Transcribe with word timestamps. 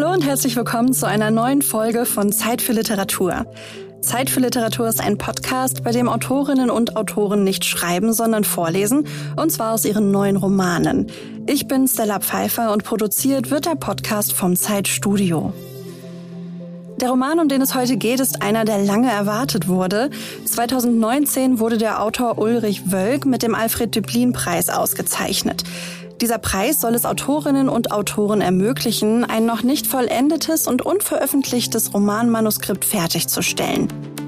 Hallo 0.00 0.12
und 0.12 0.24
herzlich 0.24 0.54
willkommen 0.54 0.92
zu 0.92 1.08
einer 1.08 1.32
neuen 1.32 1.60
Folge 1.60 2.06
von 2.06 2.30
Zeit 2.30 2.62
für 2.62 2.72
Literatur. 2.72 3.46
Zeit 4.00 4.30
für 4.30 4.38
Literatur 4.38 4.86
ist 4.86 5.00
ein 5.00 5.18
Podcast, 5.18 5.82
bei 5.82 5.90
dem 5.90 6.08
Autorinnen 6.08 6.70
und 6.70 6.94
Autoren 6.94 7.42
nicht 7.42 7.64
schreiben, 7.64 8.12
sondern 8.12 8.44
vorlesen, 8.44 9.08
und 9.34 9.50
zwar 9.50 9.72
aus 9.72 9.84
ihren 9.84 10.12
neuen 10.12 10.36
Romanen. 10.36 11.08
Ich 11.48 11.66
bin 11.66 11.88
Stella 11.88 12.20
Pfeiffer 12.20 12.72
und 12.72 12.84
produziert 12.84 13.50
wird 13.50 13.66
der 13.66 13.74
Podcast 13.74 14.34
vom 14.34 14.54
Zeitstudio. 14.54 15.52
Der 17.00 17.10
Roman, 17.10 17.40
um 17.40 17.48
den 17.48 17.60
es 17.60 17.74
heute 17.74 17.96
geht, 17.96 18.20
ist 18.20 18.40
einer, 18.40 18.64
der 18.64 18.78
lange 18.78 19.10
erwartet 19.10 19.66
wurde. 19.66 20.10
2019 20.44 21.58
wurde 21.58 21.76
der 21.76 22.02
Autor 22.02 22.38
Ulrich 22.38 22.92
Wölk 22.92 23.24
mit 23.24 23.42
dem 23.42 23.56
Alfred 23.56 23.96
Döblin-Preis 23.96 24.68
ausgezeichnet. 24.68 25.64
Dieser 26.20 26.38
Preis 26.38 26.80
soll 26.80 26.96
es 26.96 27.04
Autorinnen 27.04 27.68
und 27.68 27.92
Autoren 27.92 28.40
ermöglichen, 28.40 29.24
ein 29.24 29.46
noch 29.46 29.62
nicht 29.62 29.86
vollendetes 29.86 30.66
und 30.66 30.82
unveröffentlichtes 30.82 31.94
Romanmanuskript 31.94 32.84
fertigzustellen. 32.84 33.86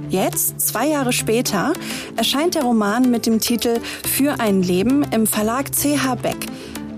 Jetzt, 0.08 0.60
zwei 0.60 0.86
Jahre 0.86 1.12
später, 1.12 1.72
erscheint 2.16 2.54
der 2.54 2.62
Roman 2.62 3.10
mit 3.10 3.26
dem 3.26 3.40
Titel 3.40 3.80
Für 4.08 4.38
ein 4.38 4.62
Leben 4.62 5.04
im 5.12 5.26
Verlag 5.26 5.72
CH 5.72 6.14
Beck. 6.22 6.46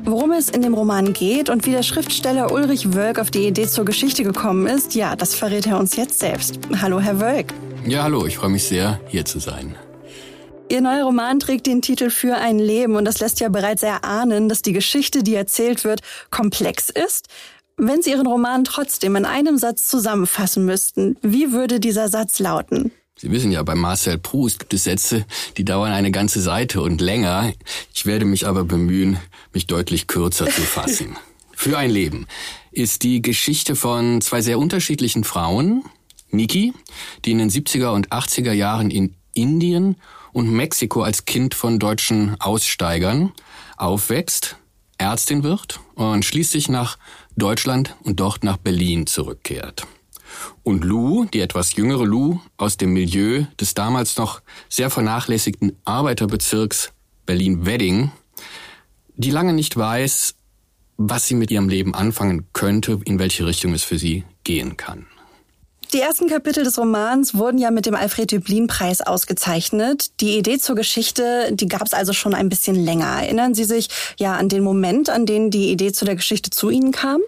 Worum 0.04 0.32
es 0.32 0.50
in 0.50 0.60
dem 0.60 0.74
Roman 0.74 1.14
geht 1.14 1.48
und 1.48 1.64
wie 1.64 1.70
der 1.70 1.82
Schriftsteller 1.82 2.52
Ulrich 2.52 2.92
Wölk 2.92 3.18
auf 3.18 3.30
die 3.30 3.46
Idee 3.46 3.68
zur 3.68 3.86
Geschichte 3.86 4.24
gekommen 4.24 4.66
ist, 4.66 4.94
ja, 4.94 5.16
das 5.16 5.34
verrät 5.34 5.66
er 5.66 5.78
uns 5.78 5.96
jetzt 5.96 6.18
selbst. 6.18 6.58
Hallo, 6.82 7.00
Herr 7.00 7.18
Wölk. 7.18 7.54
Ja, 7.86 8.02
hallo, 8.02 8.26
ich 8.26 8.36
freue 8.36 8.50
mich 8.50 8.64
sehr, 8.64 9.00
hier 9.08 9.24
zu 9.24 9.38
sein. 9.38 9.74
Ihr 10.72 10.80
neuer 10.80 11.04
Roman 11.04 11.38
trägt 11.38 11.66
den 11.66 11.82
Titel 11.82 12.08
Für 12.08 12.38
ein 12.38 12.58
Leben 12.58 12.96
und 12.96 13.04
das 13.04 13.20
lässt 13.20 13.40
ja 13.40 13.50
bereits 13.50 13.82
erahnen, 13.82 14.48
dass 14.48 14.62
die 14.62 14.72
Geschichte, 14.72 15.22
die 15.22 15.34
erzählt 15.34 15.84
wird, 15.84 16.00
komplex 16.30 16.88
ist. 16.88 17.28
Wenn 17.76 18.00
Sie 18.00 18.12
Ihren 18.12 18.26
Roman 18.26 18.64
trotzdem 18.64 19.14
in 19.16 19.26
einem 19.26 19.58
Satz 19.58 19.86
zusammenfassen 19.86 20.64
müssten, 20.64 21.18
wie 21.20 21.52
würde 21.52 21.78
dieser 21.78 22.08
Satz 22.08 22.38
lauten? 22.38 22.90
Sie 23.18 23.30
wissen 23.30 23.52
ja, 23.52 23.62
bei 23.62 23.74
Marcel 23.74 24.16
Proust 24.16 24.60
gibt 24.60 24.72
es 24.72 24.84
Sätze, 24.84 25.26
die 25.58 25.66
dauern 25.66 25.92
eine 25.92 26.10
ganze 26.10 26.40
Seite 26.40 26.80
und 26.80 27.02
länger. 27.02 27.52
Ich 27.92 28.06
werde 28.06 28.24
mich 28.24 28.46
aber 28.46 28.64
bemühen, 28.64 29.18
mich 29.52 29.66
deutlich 29.66 30.06
kürzer 30.06 30.46
zu 30.46 30.62
fassen. 30.62 31.18
Für 31.52 31.76
ein 31.76 31.90
Leben 31.90 32.26
ist 32.70 33.02
die 33.02 33.20
Geschichte 33.20 33.76
von 33.76 34.22
zwei 34.22 34.40
sehr 34.40 34.58
unterschiedlichen 34.58 35.24
Frauen. 35.24 35.84
Niki, 36.30 36.72
die 37.26 37.32
in 37.32 37.36
den 37.36 37.50
70er 37.50 37.92
und 37.92 38.08
80er 38.08 38.52
Jahren 38.52 38.90
in 38.90 39.14
Indien 39.34 39.96
und 40.32 40.50
Mexiko 40.50 41.02
als 41.02 41.24
Kind 41.24 41.54
von 41.54 41.78
deutschen 41.78 42.40
Aussteigern 42.40 43.32
aufwächst, 43.76 44.56
Ärztin 44.98 45.42
wird 45.42 45.80
und 45.94 46.24
schließlich 46.24 46.68
nach 46.68 46.98
Deutschland 47.36 47.96
und 48.02 48.20
dort 48.20 48.44
nach 48.44 48.56
Berlin 48.56 49.06
zurückkehrt. 49.06 49.86
Und 50.62 50.84
Lou, 50.84 51.24
die 51.26 51.40
etwas 51.40 51.74
jüngere 51.74 52.04
Lou 52.04 52.40
aus 52.56 52.76
dem 52.76 52.92
Milieu 52.92 53.44
des 53.60 53.74
damals 53.74 54.16
noch 54.16 54.40
sehr 54.68 54.90
vernachlässigten 54.90 55.76
Arbeiterbezirks 55.84 56.92
Berlin-Wedding, 57.26 58.12
die 59.16 59.30
lange 59.30 59.52
nicht 59.52 59.76
weiß, 59.76 60.34
was 60.96 61.26
sie 61.26 61.34
mit 61.34 61.50
ihrem 61.50 61.68
Leben 61.68 61.94
anfangen 61.94 62.46
könnte, 62.52 63.00
in 63.04 63.18
welche 63.18 63.46
Richtung 63.46 63.74
es 63.74 63.82
für 63.82 63.98
sie 63.98 64.24
gehen 64.44 64.76
kann. 64.76 65.06
Die 65.92 66.00
ersten 66.00 66.26
Kapitel 66.26 66.64
des 66.64 66.78
Romans 66.78 67.34
wurden 67.34 67.58
ja 67.58 67.70
mit 67.70 67.84
dem 67.84 67.94
Alfred 67.94 68.32
Döblin-Preis 68.32 69.02
ausgezeichnet. 69.02 70.18
Die 70.22 70.38
Idee 70.38 70.56
zur 70.56 70.74
Geschichte, 70.74 71.50
die 71.52 71.68
gab 71.68 71.82
es 71.82 71.92
also 71.92 72.14
schon 72.14 72.32
ein 72.32 72.48
bisschen 72.48 72.74
länger. 72.74 73.22
Erinnern 73.22 73.52
Sie 73.54 73.64
sich 73.64 73.88
ja 74.18 74.36
an 74.36 74.48
den 74.48 74.62
Moment, 74.62 75.10
an 75.10 75.26
den 75.26 75.50
die 75.50 75.70
Idee 75.70 75.92
zu 75.92 76.06
der 76.06 76.16
Geschichte 76.16 76.48
zu 76.48 76.70
Ihnen 76.70 76.92
kam? 76.92 77.20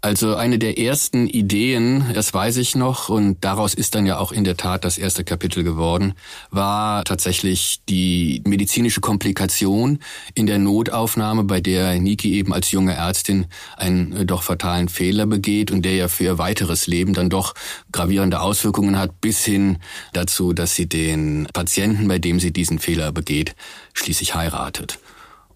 Also 0.00 0.36
eine 0.36 0.60
der 0.60 0.78
ersten 0.78 1.26
Ideen, 1.26 2.04
das 2.14 2.32
weiß 2.32 2.58
ich 2.58 2.76
noch, 2.76 3.08
und 3.08 3.38
daraus 3.40 3.74
ist 3.74 3.96
dann 3.96 4.06
ja 4.06 4.18
auch 4.18 4.30
in 4.30 4.44
der 4.44 4.56
Tat 4.56 4.84
das 4.84 4.96
erste 4.96 5.24
Kapitel 5.24 5.64
geworden, 5.64 6.14
war 6.50 7.04
tatsächlich 7.04 7.80
die 7.88 8.40
medizinische 8.46 9.00
Komplikation 9.00 9.98
in 10.34 10.46
der 10.46 10.60
Notaufnahme, 10.60 11.42
bei 11.42 11.60
der 11.60 11.98
Niki 11.98 12.34
eben 12.34 12.52
als 12.54 12.70
junge 12.70 12.94
Ärztin 12.94 13.46
einen 13.76 14.12
äh, 14.12 14.24
doch 14.24 14.44
fatalen 14.44 14.88
Fehler 14.88 15.26
begeht 15.26 15.72
und 15.72 15.82
der 15.82 15.96
ja 15.96 16.06
für 16.06 16.24
ihr 16.24 16.38
weiteres 16.38 16.86
Leben 16.86 17.12
dann 17.12 17.28
doch 17.28 17.54
gravierende 17.90 18.40
Auswirkungen 18.40 18.96
hat, 18.96 19.20
bis 19.20 19.44
hin 19.44 19.78
dazu, 20.12 20.52
dass 20.52 20.76
sie 20.76 20.88
den 20.88 21.48
Patienten, 21.52 22.06
bei 22.06 22.20
dem 22.20 22.38
sie 22.38 22.52
diesen 22.52 22.78
Fehler 22.78 23.10
begeht, 23.10 23.56
schließlich 23.94 24.36
heiratet. 24.36 25.00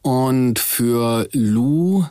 Und 0.03 0.59
für 0.59 1.29
Lou 1.31 2.05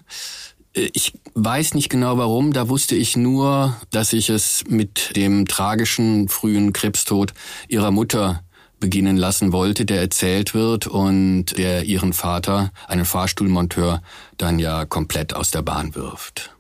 ich 0.74 1.14
weiß 1.34 1.74
nicht 1.74 1.90
genau 1.90 2.18
warum, 2.18 2.54
da 2.54 2.70
wusste 2.70 2.96
ich 2.96 3.18
nur, 3.18 3.76
dass 3.92 4.14
ich 4.14 4.30
es 4.30 4.64
mit 4.68 5.16
dem 5.16 5.48
tragischen 5.48 6.30
frühen 6.30 6.74
Krebstod 6.74 7.34
ihrer 7.68 7.92
Mutter 7.92 8.44
beginnen 8.80 9.18
lassen 9.18 9.54
wollte, 9.54 9.86
der 9.86 10.02
erzählt 10.02 10.54
wird 10.54 10.88
und 10.88 11.58
der 11.58 11.84
ihren 11.84 12.14
Vater, 12.14 12.72
einen 12.88 13.06
Fahrstuhlmonteur, 13.06 14.02
dann 14.38 14.60
ja 14.60 14.86
komplett 14.86 15.34
aus 15.36 15.52
der 15.52 15.62
Bahn 15.62 15.94
wirft. 15.94 16.56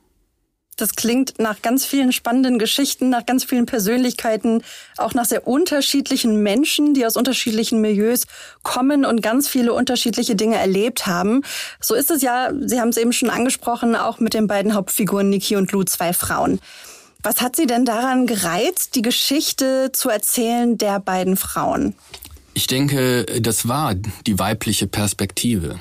Das 0.82 0.96
klingt 0.96 1.38
nach 1.38 1.62
ganz 1.62 1.86
vielen 1.86 2.12
spannenden 2.12 2.58
Geschichten, 2.58 3.10
nach 3.10 3.28
ganz 3.28 3.44
vielen 3.44 3.68
Persönlichkeiten, 3.68 4.64
auch 4.98 5.14
nach 5.14 5.26
sehr 5.26 5.48
unterschiedlichen 5.48 6.42
Menschen, 6.42 6.96
die 6.96 7.06
aus 7.06 7.18
unterschiedlichen 7.18 7.82
Milieus 7.82 8.24
kommen 8.64 9.06
und 9.06 9.22
ganz 9.22 9.48
viele 9.48 9.74
unterschiedliche 9.74 10.36
Dinge 10.36 10.56
erlebt 10.56 11.06
haben. 11.06 11.44
So 11.80 11.94
ist 11.94 12.10
es 12.10 12.24
ja, 12.24 12.52
Sie 12.66 12.82
haben 12.82 12.90
es 12.90 12.98
eben 12.98 13.14
schon 13.14 13.30
angesprochen, 13.30 13.96
auch 13.96 14.20
mit 14.20 14.34
den 14.34 14.48
beiden 14.48 14.74
Hauptfiguren 14.74 15.30
Niki 15.30 15.56
und 15.56 15.72
Lou, 15.72 15.84
zwei 15.84 16.14
Frauen. 16.14 16.60
Was 17.22 17.42
hat 17.42 17.56
Sie 17.56 17.68
denn 17.68 17.86
daran 17.86 18.26
gereizt, 18.26 18.96
die 18.96 19.04
Geschichte 19.04 19.92
zu 19.94 20.10
erzählen 20.10 20.80
der 20.80 21.00
beiden 21.00 21.38
Frauen? 21.38 21.94
Ich 22.56 22.66
denke, 22.66 23.26
das 23.40 23.68
war 23.68 23.94
die 23.94 24.40
weibliche 24.40 24.88
Perspektive. 24.88 25.80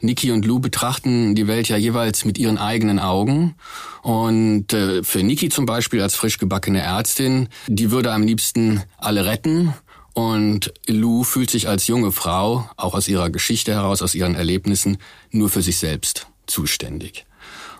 Niki 0.00 0.30
und 0.32 0.44
Lou 0.44 0.58
betrachten 0.58 1.34
die 1.34 1.46
Welt 1.46 1.68
ja 1.68 1.76
jeweils 1.76 2.24
mit 2.24 2.38
ihren 2.38 2.58
eigenen 2.58 2.98
Augen. 2.98 3.54
Und 4.02 4.72
äh, 4.72 5.02
für 5.02 5.22
Niki 5.22 5.48
zum 5.48 5.66
Beispiel 5.66 6.02
als 6.02 6.14
frisch 6.14 6.38
gebackene 6.38 6.80
Ärztin, 6.80 7.48
die 7.66 7.90
würde 7.90 8.12
am 8.12 8.22
liebsten 8.22 8.82
alle 8.96 9.26
retten. 9.26 9.74
Und 10.14 10.72
Lou 10.86 11.22
fühlt 11.22 11.50
sich 11.50 11.68
als 11.68 11.86
junge 11.86 12.12
Frau, 12.12 12.68
auch 12.76 12.94
aus 12.94 13.08
ihrer 13.08 13.30
Geschichte 13.30 13.72
heraus, 13.72 14.02
aus 14.02 14.14
ihren 14.14 14.34
Erlebnissen, 14.34 14.98
nur 15.30 15.48
für 15.48 15.62
sich 15.62 15.78
selbst 15.78 16.26
zuständig. 16.46 17.24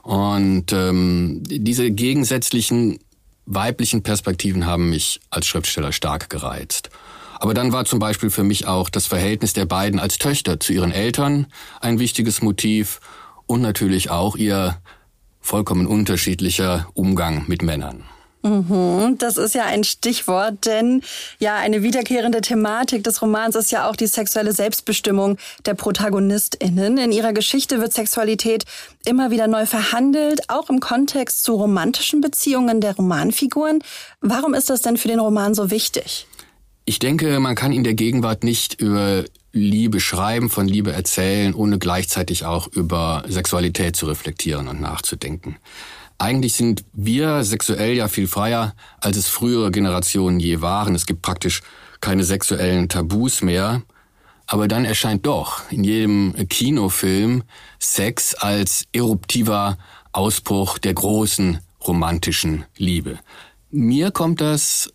Und 0.02 0.72
ähm, 0.72 1.42
diese 1.44 1.90
gegensätzlichen 1.90 2.98
weiblichen 3.46 4.02
Perspektiven 4.02 4.66
haben 4.66 4.90
mich 4.90 5.20
als 5.30 5.46
Schriftsteller 5.46 5.92
stark 5.92 6.30
gereizt. 6.30 6.90
Aber 7.40 7.54
dann 7.54 7.72
war 7.72 7.84
zum 7.84 7.98
Beispiel 7.98 8.30
für 8.30 8.44
mich 8.44 8.66
auch 8.66 8.88
das 8.88 9.06
Verhältnis 9.06 9.52
der 9.52 9.66
beiden 9.66 10.00
als 10.00 10.18
Töchter 10.18 10.60
zu 10.60 10.72
ihren 10.72 10.92
Eltern 10.92 11.46
ein 11.80 11.98
wichtiges 11.98 12.42
Motiv 12.42 13.00
und 13.46 13.60
natürlich 13.60 14.10
auch 14.10 14.36
ihr 14.36 14.78
vollkommen 15.40 15.86
unterschiedlicher 15.86 16.88
Umgang 16.94 17.44
mit 17.46 17.62
Männern. 17.62 18.04
Mhm, 18.42 19.16
das 19.18 19.36
ist 19.36 19.54
ja 19.54 19.64
ein 19.64 19.82
Stichwort, 19.82 20.64
denn 20.64 21.02
ja, 21.40 21.56
eine 21.56 21.82
wiederkehrende 21.82 22.40
Thematik 22.40 23.02
des 23.02 23.20
Romans 23.20 23.56
ist 23.56 23.72
ja 23.72 23.88
auch 23.88 23.96
die 23.96 24.06
sexuelle 24.06 24.52
Selbstbestimmung 24.52 25.38
der 25.66 25.74
ProtagonistInnen. 25.74 26.98
In 26.98 27.10
ihrer 27.10 27.32
Geschichte 27.32 27.80
wird 27.80 27.92
Sexualität 27.92 28.64
immer 29.04 29.32
wieder 29.32 29.48
neu 29.48 29.66
verhandelt, 29.66 30.48
auch 30.48 30.70
im 30.70 30.78
Kontext 30.78 31.42
zu 31.42 31.54
romantischen 31.54 32.20
Beziehungen 32.20 32.80
der 32.80 32.94
Romanfiguren. 32.94 33.82
Warum 34.20 34.54
ist 34.54 34.70
das 34.70 34.82
denn 34.82 34.96
für 34.96 35.08
den 35.08 35.20
Roman 35.20 35.54
so 35.54 35.72
wichtig? 35.72 36.27
Ich 36.88 36.98
denke, 36.98 37.38
man 37.38 37.54
kann 37.54 37.72
in 37.72 37.84
der 37.84 37.92
Gegenwart 37.92 38.44
nicht 38.44 38.80
über 38.80 39.22
Liebe 39.52 40.00
schreiben, 40.00 40.48
von 40.48 40.66
Liebe 40.66 40.90
erzählen, 40.90 41.52
ohne 41.52 41.78
gleichzeitig 41.78 42.46
auch 42.46 42.66
über 42.68 43.24
Sexualität 43.28 43.94
zu 43.94 44.06
reflektieren 44.06 44.68
und 44.68 44.80
nachzudenken. 44.80 45.58
Eigentlich 46.16 46.54
sind 46.54 46.86
wir 46.94 47.44
sexuell 47.44 47.94
ja 47.94 48.08
viel 48.08 48.26
freier, 48.26 48.74
als 49.02 49.18
es 49.18 49.28
frühere 49.28 49.70
Generationen 49.70 50.40
je 50.40 50.62
waren. 50.62 50.94
Es 50.94 51.04
gibt 51.04 51.20
praktisch 51.20 51.60
keine 52.00 52.24
sexuellen 52.24 52.88
Tabus 52.88 53.42
mehr. 53.42 53.82
Aber 54.46 54.66
dann 54.66 54.86
erscheint 54.86 55.26
doch 55.26 55.70
in 55.70 55.84
jedem 55.84 56.32
Kinofilm 56.48 57.42
Sex 57.78 58.34
als 58.34 58.86
eruptiver 58.94 59.76
Ausbruch 60.12 60.78
der 60.78 60.94
großen 60.94 61.58
romantischen 61.86 62.64
Liebe. 62.78 63.18
Mir 63.70 64.10
kommt 64.10 64.40
das 64.40 64.90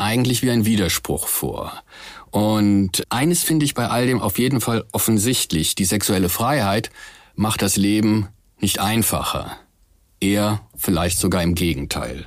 eigentlich 0.00 0.42
wie 0.42 0.50
ein 0.50 0.64
Widerspruch 0.64 1.28
vor. 1.28 1.82
Und 2.30 3.04
eines 3.10 3.42
finde 3.42 3.64
ich 3.64 3.74
bei 3.74 3.88
all 3.88 4.06
dem 4.06 4.20
auf 4.20 4.38
jeden 4.38 4.60
Fall 4.60 4.84
offensichtlich. 4.92 5.74
Die 5.74 5.84
sexuelle 5.84 6.28
Freiheit 6.28 6.90
macht 7.34 7.62
das 7.62 7.76
Leben 7.76 8.28
nicht 8.58 8.80
einfacher. 8.80 9.56
Eher 10.20 10.60
vielleicht 10.76 11.18
sogar 11.18 11.42
im 11.42 11.54
Gegenteil. 11.54 12.26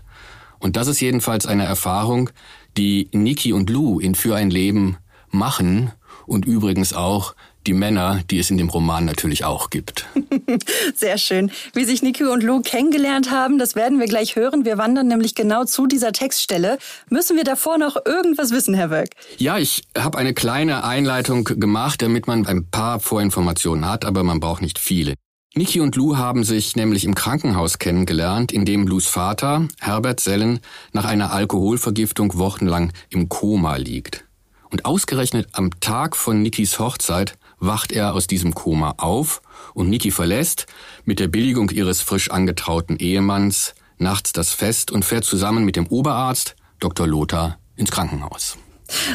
Und 0.59 0.75
das 0.75 0.87
ist 0.87 0.99
jedenfalls 0.99 1.45
eine 1.45 1.65
Erfahrung, 1.65 2.29
die 2.77 3.09
Niki 3.11 3.53
und 3.53 3.69
Lou 3.69 3.99
in 3.99 4.15
Für 4.15 4.35
ein 4.35 4.49
Leben 4.49 4.97
machen 5.29 5.91
und 6.25 6.45
übrigens 6.45 6.93
auch 6.93 7.35
die 7.67 7.73
Männer, 7.73 8.21
die 8.29 8.39
es 8.39 8.49
in 8.49 8.57
dem 8.57 8.69
Roman 8.69 9.05
natürlich 9.05 9.45
auch 9.45 9.69
gibt. 9.69 10.05
Sehr 10.95 11.17
schön. 11.17 11.51
Wie 11.73 11.85
sich 11.85 12.01
Niki 12.01 12.23
und 12.25 12.43
Lou 12.43 12.61
kennengelernt 12.61 13.31
haben, 13.31 13.59
das 13.59 13.75
werden 13.75 13.99
wir 13.99 14.07
gleich 14.07 14.35
hören. 14.35 14.65
Wir 14.65 14.77
wandern 14.77 15.07
nämlich 15.07 15.35
genau 15.35 15.65
zu 15.65 15.87
dieser 15.87 16.11
Textstelle. 16.11 16.77
Müssen 17.09 17.37
wir 17.37 17.43
davor 17.43 17.77
noch 17.77 17.97
irgendwas 18.05 18.51
wissen, 18.51 18.73
Herr 18.73 18.89
Wölk? 18.89 19.11
Ja, 19.37 19.57
ich 19.57 19.83
habe 19.97 20.17
eine 20.17 20.33
kleine 20.33 20.83
Einleitung 20.83 21.43
gemacht, 21.43 22.01
damit 22.01 22.27
man 22.27 22.45
ein 22.45 22.69
paar 22.69 22.99
Vorinformationen 22.99 23.87
hat, 23.87 24.05
aber 24.05 24.23
man 24.23 24.39
braucht 24.39 24.61
nicht 24.61 24.79
viele. 24.79 25.15
Niki 25.55 25.81
und 25.81 25.95
Lou 25.95 26.17
haben 26.17 26.43
sich 26.43 26.75
nämlich 26.75 27.05
im 27.05 27.13
Krankenhaus 27.13 27.77
kennengelernt, 27.77 28.51
in 28.51 28.65
dem 28.65 28.87
Lous 28.87 29.05
Vater, 29.05 29.67
Herbert 29.79 30.19
Sellen, 30.19 30.61
nach 30.93 31.05
einer 31.05 31.31
Alkoholvergiftung 31.31 32.39
wochenlang 32.39 32.91
im 33.09 33.29
Koma 33.29 33.75
liegt. 33.75 34.25
Und 34.71 34.85
ausgerechnet 34.85 35.49
am 35.51 35.79
Tag 35.79 36.15
von 36.15 36.41
Nikis 36.41 36.79
Hochzeit 36.79 37.37
wacht 37.65 37.91
er 37.91 38.13
aus 38.13 38.27
diesem 38.27 38.53
Koma 38.53 38.95
auf 38.97 39.41
und 39.73 39.89
Niki 39.89 40.11
verlässt, 40.11 40.67
mit 41.05 41.19
der 41.19 41.27
Billigung 41.27 41.69
ihres 41.69 42.01
frisch 42.01 42.29
angetrauten 42.29 42.97
Ehemanns, 42.97 43.73
nachts 43.97 44.33
das 44.33 44.53
Fest 44.53 44.91
und 44.91 45.05
fährt 45.05 45.23
zusammen 45.23 45.63
mit 45.63 45.75
dem 45.75 45.87
Oberarzt, 45.87 46.55
Dr. 46.79 47.07
Lothar, 47.07 47.57
ins 47.75 47.91
Krankenhaus. 47.91 48.57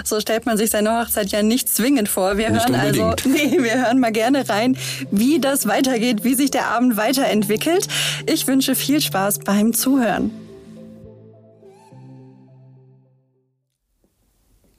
So 0.03 0.19
stellt 0.21 0.47
man 0.47 0.57
sich 0.57 0.71
seine 0.71 0.99
Hochzeit 0.99 1.31
ja 1.31 1.43
nicht 1.43 1.69
zwingend 1.69 2.09
vor. 2.09 2.37
Wir 2.39 2.51
nicht 2.51 2.69
hören 2.69 2.75
also, 2.75 3.05
unbedingt. 3.05 3.27
also, 3.27 3.29
nee, 3.57 3.63
wir 3.63 3.85
hören 3.85 4.01
mal 4.01 4.13
gerne 4.13 4.49
rein, 4.49 4.77
wie 5.11 5.39
das 5.41 5.69
weitergeht, 5.69 6.25
wie 6.25 6.35
sich 6.35 6.51
der 6.51 6.69
Abend 6.69 6.97
weiterentwickelt. 6.97 7.87
Ich 8.27 8.47
wünsche 8.47 8.75
viel 8.75 9.01
Spaß 9.01 9.41
beim 9.41 9.75
Zuhören. 9.75 10.31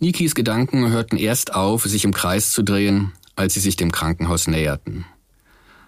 Nikis 0.01 0.33
Gedanken 0.33 0.89
hörten 0.89 1.18
erst 1.18 1.54
auf, 1.54 1.83
sich 1.83 2.06
im 2.06 2.13
Kreis 2.13 2.51
zu 2.51 2.63
drehen, 2.63 3.12
als 3.40 3.54
sie 3.54 3.62
sich 3.62 3.78
dem 3.78 3.94
Krankenhaus 3.94 4.48
näherten. 4.48 5.06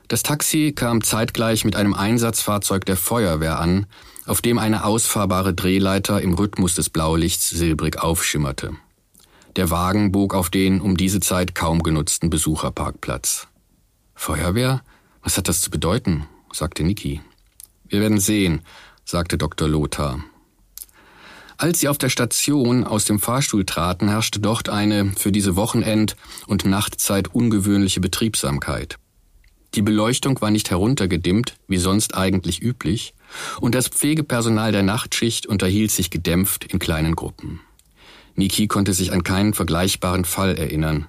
Das 0.08 0.24
Taxi 0.24 0.72
kam 0.74 1.04
zeitgleich 1.04 1.66
mit 1.66 1.76
einem 1.76 1.94
Einsatzfahrzeug 1.94 2.86
der 2.86 2.96
Feuerwehr 2.96 3.60
an, 3.60 3.88
auf 4.26 4.42
dem 4.42 4.58
eine 4.58 4.86
ausfahrbare 4.86 5.54
Drehleiter 5.54 6.22
im 6.22 6.34
Rhythmus 6.34 6.76
des 6.76 6.90
Blaulichts 6.90 7.50
silbrig 7.50 8.02
aufschimmerte. 8.02 8.78
Der 9.58 9.70
Wagen 9.70 10.14
bog 10.14 10.34
auf 10.34 10.50
den 10.50 10.80
um 10.80 10.96
diese 10.96 11.20
Zeit 11.20 11.54
kaum 11.54 11.84
genutzten 11.84 12.30
Besucherparkplatz. 12.30 13.48
Feuerwehr? 14.16 14.82
Was 15.22 15.38
hat 15.38 15.50
das 15.50 15.60
zu 15.60 15.72
bedeuten? 15.72 16.28
sagte 16.54 16.84
Niki. 16.84 17.20
Wir 17.90 18.00
werden 18.00 18.22
sehen, 18.22 18.62
sagte 19.04 19.38
Dr. 19.38 19.68
Lothar. 19.68 20.24
Als 21.62 21.80
sie 21.80 21.90
auf 21.90 22.00
der 22.00 22.10
Station 22.10 22.86
aus 22.86 23.06
dem 23.06 23.20
Fahrstuhl 23.20 23.66
traten, 23.66 24.10
herrschte 24.10 24.40
dort 24.40 24.68
eine 24.68 25.12
für 25.16 25.32
diese 25.32 25.56
Wochenend- 25.56 26.16
und 26.48 26.66
Nachtzeit 26.66 27.36
ungewöhnliche 27.36 28.00
Betriebsamkeit. 28.00 28.98
Die 29.76 29.84
Beleuchtung 29.84 30.42
war 30.42 30.50
nicht 30.50 30.72
heruntergedimmt, 30.72 31.58
wie 31.68 31.78
sonst 31.78 32.16
eigentlich 32.16 32.64
üblich, 32.64 33.14
und 33.60 33.76
das 33.76 33.90
Pflegepersonal 33.90 34.72
der 34.72 34.82
Nachtschicht 34.82 35.46
unterhielt 35.46 35.92
sich 35.92 36.10
gedämpft 36.10 36.66
in 36.66 36.80
kleinen 36.80 37.16
Gruppen. 37.16 37.60
Niki 38.34 38.66
konnte 38.66 38.94
sich 38.94 39.12
an 39.12 39.24
keinen 39.24 39.54
vergleichbaren 39.54 40.26
Fall 40.26 40.56
erinnern. 40.56 41.06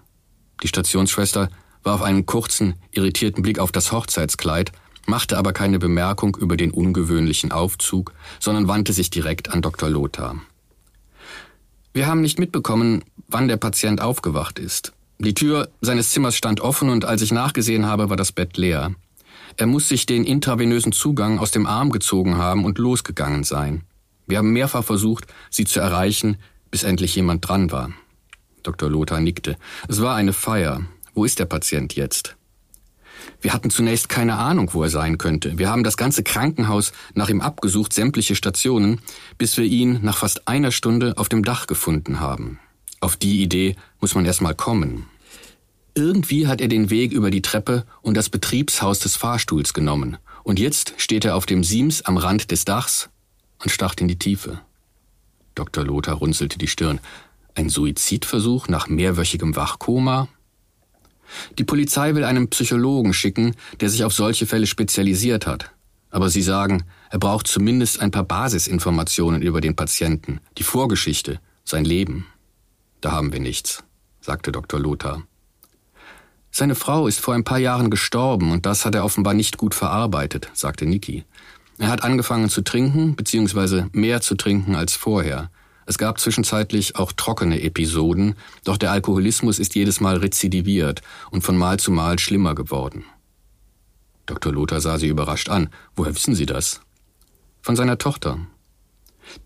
Die 0.63 0.69
Stationsschwester 0.69 1.49
warf 1.83 2.03
einen 2.03 2.27
kurzen, 2.27 2.75
irritierten 2.91 3.43
Blick 3.43 3.59
auf 3.59 3.73
das 3.73 3.91
Hochzeitskleid, 3.91 4.71
machte 5.07 5.39
aber 5.39 5.53
keine 5.53 5.79
Bemerkung 5.79 6.37
über 6.37 6.57
den 6.57 6.71
ungewöhnlichen 6.71 7.53
Aufzug, 7.53 8.13
sondern 8.41 8.69
wandte 8.69 8.93
sich 8.93 9.11
direkt 9.11 9.51
an 9.51 9.63
Dr. 9.63 9.91
Lothar. 9.91 10.37
Wir 11.93 12.07
haben 12.07 12.23
nicht 12.23 12.39
mitbekommen, 12.39 13.05
wann 13.29 13.49
der 13.49 13.59
Patient 13.59 14.01
aufgewacht 14.01 14.59
ist. 14.59 14.93
Die 15.19 15.35
Tür 15.35 15.69
seines 15.81 16.11
Zimmers 16.11 16.35
stand 16.35 16.61
offen 16.61 16.89
und 16.89 17.05
als 17.05 17.23
ich 17.23 17.33
nachgesehen 17.33 17.87
habe, 17.87 18.11
war 18.11 18.17
das 18.17 18.33
Bett 18.33 18.57
leer. 18.57 18.95
Er 19.57 19.67
muss 19.67 19.89
sich 19.89 20.07
den 20.07 20.25
intravenösen 20.25 20.93
Zugang 20.93 21.39
aus 21.39 21.51
dem 21.51 21.67
Arm 21.67 21.91
gezogen 21.91 22.39
haben 22.39 22.65
und 22.65 22.79
losgegangen 22.79 23.45
sein. 23.45 23.83
Wir 24.27 24.39
haben 24.39 24.53
mehrfach 24.53 24.85
versucht, 24.85 25.27
sie 25.51 25.65
zu 25.65 25.81
erreichen, 25.81 26.39
bis 26.71 26.85
endlich 26.85 27.15
jemand 27.15 27.47
dran 27.47 27.71
war. 27.71 27.93
Dr. 28.63 28.89
Lothar 28.89 29.21
nickte. 29.21 29.57
Es 29.89 30.01
war 30.01 30.17
eine 30.17 30.33
Feier. 30.33 30.83
Wo 31.15 31.25
ist 31.25 31.39
der 31.39 31.45
Patient 31.45 31.95
jetzt? 31.95 32.37
Wir 33.41 33.53
hatten 33.53 33.71
zunächst 33.71 34.09
keine 34.09 34.37
Ahnung, 34.37 34.71
wo 34.73 34.83
er 34.83 34.91
sein 34.91 35.19
könnte. 35.19 35.59
Wir 35.59 35.71
haben 35.71 35.85
das 35.85 35.97
ganze 35.97 36.23
Krankenhaus 36.23 36.93
nach 37.15 37.29
ihm 37.29 37.41
abgesucht, 37.41 37.93
sämtliche 37.93 38.37
Stationen, 38.37 39.01
bis 39.39 39.57
wir 39.57 39.65
ihn 39.65 40.01
nach 40.03 40.19
fast 40.19 40.49
einer 40.49 40.71
Stunde 40.71 41.15
auf 41.17 41.29
dem 41.29 41.45
Dach 41.45 41.67
gefunden 41.67 42.21
haben. 42.21 42.59
Auf 43.01 43.17
die 43.17 43.43
Idee 43.43 43.77
muss 44.01 44.15
man 44.15 44.25
erst 44.25 44.43
mal 44.43 44.55
kommen. 44.55 45.07
Irgendwie 45.95 46.47
hat 46.47 46.61
er 46.61 46.69
den 46.69 46.89
Weg 46.89 47.13
über 47.13 47.31
die 47.31 47.43
Treppe 47.43 47.85
und 48.01 48.17
das 48.17 48.29
Betriebshaus 48.29 49.01
des 49.01 49.17
Fahrstuhls 49.17 49.75
genommen. 49.75 50.17
Und 50.43 50.59
jetzt 50.59 50.95
steht 50.97 51.25
er 51.25 51.37
auf 51.37 51.45
dem 51.45 51.65
Sims 51.65 52.03
am 52.03 52.17
Rand 52.17 52.51
des 52.51 52.65
Dachs 52.65 53.11
und 53.59 53.71
starrt 53.71 54.01
in 54.01 54.09
die 54.09 54.19
Tiefe. 54.19 54.61
Dr. 55.55 55.85
Lothar 55.85 56.15
runzelte 56.15 56.59
die 56.59 56.69
Stirn. 56.69 57.01
Ein 57.55 57.69
Suizidversuch 57.69 58.69
nach 58.69 58.89
mehrwöchigem 58.89 59.55
Wachkoma? 59.55 60.29
Die 61.59 61.65
Polizei 61.65 62.15
will 62.15 62.25
einen 62.25 62.49
Psychologen 62.49 63.15
schicken, 63.15 63.55
der 63.81 63.89
sich 63.89 64.05
auf 64.05 64.13
solche 64.13 64.47
Fälle 64.47 64.67
spezialisiert 64.67 65.47
hat. 65.47 65.71
Aber 66.11 66.29
sie 66.29 66.43
sagen, 66.43 66.85
er 67.11 67.19
braucht 67.19 67.47
zumindest 67.47 68.01
ein 68.01 68.11
paar 68.11 68.25
Basisinformationen 68.25 69.43
über 69.43 69.61
den 69.61 69.77
Patienten, 69.77 70.41
die 70.59 70.63
Vorgeschichte, 70.63 71.41
sein 71.65 71.85
Leben. 71.85 72.27
Da 73.01 73.13
haben 73.13 73.33
wir 73.33 73.41
nichts, 73.41 73.83
sagte 74.21 74.53
Dr. 74.53 74.79
Lothar. 74.79 75.23
Seine 76.51 76.75
Frau 76.75 77.07
ist 77.07 77.19
vor 77.19 77.35
ein 77.35 77.45
paar 77.45 77.59
Jahren 77.59 77.89
gestorben 77.89 78.53
und 78.53 78.67
das 78.67 78.85
hat 78.85 78.95
er 78.95 79.05
offenbar 79.05 79.33
nicht 79.33 79.57
gut 79.57 79.75
verarbeitet, 79.75 80.51
sagte 80.53 80.85
Niki. 80.85 81.25
Er 81.79 81.89
hat 81.89 82.05
angefangen 82.05 82.51
zu 82.51 82.63
trinken, 82.63 83.17
beziehungsweise 83.17 83.89
mehr 83.93 84.21
zu 84.21 84.35
trinken 84.35 84.77
als 84.77 84.95
vorher. 84.95 85.51
Es 85.87 85.99
gab 85.99 86.19
zwischenzeitlich 86.19 86.97
auch 86.97 87.13
trockene 87.13 87.63
Episoden, 87.63 88.35
doch 88.65 88.77
der 88.77 88.93
Alkoholismus 88.93 89.59
ist 89.59 89.75
jedes 89.75 90.01
Mal 90.01 90.17
rezidiviert 90.17 91.03
und 91.31 91.43
von 91.43 91.57
Mal 91.57 91.79
zu 91.79 91.91
Mal 91.91 92.19
schlimmer 92.19 92.55
geworden. 92.55 93.05
Dr. 94.27 94.53
Lothar 94.53 94.81
sah 94.81 94.99
sie 94.99 95.09
überrascht 95.09 95.49
an. 95.49 95.69
Woher 95.97 96.15
wissen 96.15 96.35
Sie 96.35 96.47
das? 96.47 96.81
Von 97.61 97.77
seiner 97.77 97.99
Tochter. 97.99 98.39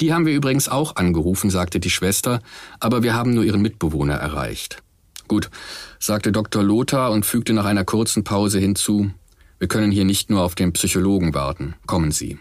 Die 0.00 0.12
haben 0.12 0.26
wir 0.26 0.34
übrigens 0.34 0.68
auch 0.68 0.96
angerufen, 0.96 1.50
sagte 1.50 1.80
die 1.80 1.90
Schwester, 1.90 2.40
aber 2.80 3.02
wir 3.02 3.14
haben 3.14 3.34
nur 3.34 3.44
ihren 3.44 3.62
Mitbewohner 3.62 4.14
erreicht. 4.14 4.82
Gut, 5.28 5.50
sagte 5.98 6.32
Dr. 6.32 6.62
Lothar 6.62 7.10
und 7.12 7.26
fügte 7.26 7.52
nach 7.52 7.64
einer 7.64 7.84
kurzen 7.84 8.24
Pause 8.24 8.58
hinzu, 8.58 9.10
wir 9.58 9.68
können 9.68 9.90
hier 9.90 10.04
nicht 10.04 10.30
nur 10.30 10.42
auf 10.42 10.54
den 10.54 10.72
Psychologen 10.72 11.34
warten. 11.34 11.74
Kommen 11.86 12.12
Sie. 12.12 12.38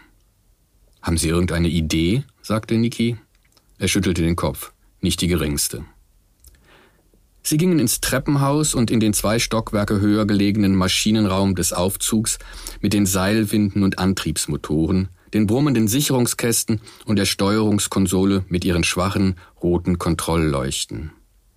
Haben 1.00 1.16
Sie 1.16 1.28
irgendeine 1.28 1.68
Idee? 1.68 2.24
sagte 2.42 2.76
Niki. 2.76 3.16
Er 3.78 3.88
schüttelte 3.88 4.22
den 4.22 4.36
Kopf. 4.36 4.72
Nicht 5.00 5.20
die 5.20 5.28
geringste. 5.28 5.84
Sie 7.42 7.58
gingen 7.58 7.78
ins 7.78 8.00
Treppenhaus 8.00 8.74
und 8.74 8.90
in 8.90 8.98
den 8.98 9.12
zwei 9.12 9.38
Stockwerke 9.38 10.00
höher 10.00 10.26
gelegenen 10.26 10.74
Maschinenraum 10.74 11.54
des 11.54 11.72
Aufzugs 11.72 12.38
mit 12.80 12.92
den 12.92 13.06
Seilwinden 13.06 13.84
und 13.84 14.00
Antriebsmotoren, 14.00 15.10
den 15.32 15.46
brummenden 15.46 15.86
Sicherungskästen 15.86 16.80
und 17.04 17.16
der 17.16 17.26
Steuerungskonsole 17.26 18.44
mit 18.48 18.64
ihren 18.64 18.82
schwachen 18.82 19.36
roten 19.62 19.98
Kontrollleuchten. 19.98 21.12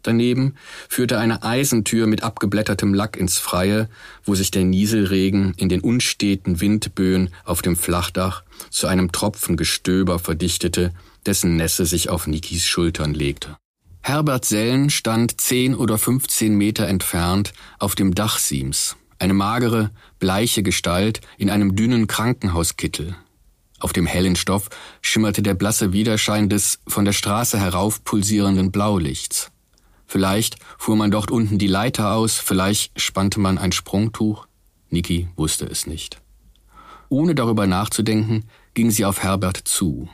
Daneben 0.09 0.55
führte 0.87 1.19
eine 1.19 1.43
Eisentür 1.43 2.07
mit 2.07 2.23
abgeblättertem 2.23 2.95
Lack 2.95 3.15
ins 3.15 3.37
Freie, 3.37 3.87
wo 4.23 4.33
sich 4.33 4.49
der 4.49 4.63
Nieselregen 4.63 5.53
in 5.55 5.69
den 5.69 5.81
unsteten 5.81 6.61
Windböen 6.61 7.29
auf 7.45 7.61
dem 7.61 7.75
Flachdach 7.75 8.41
zu 8.71 8.87
einem 8.87 9.11
Tropfengestöber 9.11 10.17
verdichtete, 10.17 10.95
dessen 11.27 11.57
Nässe 11.57 11.85
sich 11.85 12.09
auf 12.09 12.25
Nikis 12.25 12.65
Schultern 12.65 13.13
legte. 13.13 13.55
Herbert 14.01 14.45
Sellen 14.45 14.89
stand 14.89 15.39
zehn 15.39 15.75
oder 15.75 15.99
fünfzehn 15.99 16.55
Meter 16.55 16.87
entfernt 16.87 17.53
auf 17.77 17.93
dem 17.93 18.15
Dachsims, 18.15 18.95
eine 19.19 19.35
magere, 19.35 19.91
bleiche 20.17 20.63
Gestalt 20.63 21.21
in 21.37 21.51
einem 21.51 21.75
dünnen 21.75 22.07
Krankenhauskittel. 22.07 23.15
Auf 23.77 23.93
dem 23.93 24.07
hellen 24.07 24.35
Stoff 24.35 24.69
schimmerte 25.01 25.43
der 25.43 25.53
blasse 25.53 25.93
Widerschein 25.93 26.49
des 26.49 26.79
von 26.87 27.05
der 27.05 27.13
Straße 27.13 27.59
herauf 27.59 28.03
pulsierenden 28.03 28.71
Blaulichts. 28.71 29.51
Vielleicht 30.09 30.57
fuhr 30.79 30.95
man 30.95 31.11
dort 31.11 31.29
unten 31.29 31.59
die 31.59 31.67
Leiter 31.67 32.13
aus, 32.13 32.39
vielleicht 32.39 32.99
spannte 32.99 33.39
man 33.39 33.59
ein 33.59 33.71
Sprungtuch. 33.71 34.47
Niki 34.89 35.27
wusste 35.35 35.65
es 35.65 35.85
nicht. 35.85 36.19
Ohne 37.09 37.35
darüber 37.35 37.67
nachzudenken, 37.67 38.45
ging 38.73 38.89
sie 38.89 39.05
auf 39.05 39.21
Herbert 39.21 39.57
zu. 39.65 40.09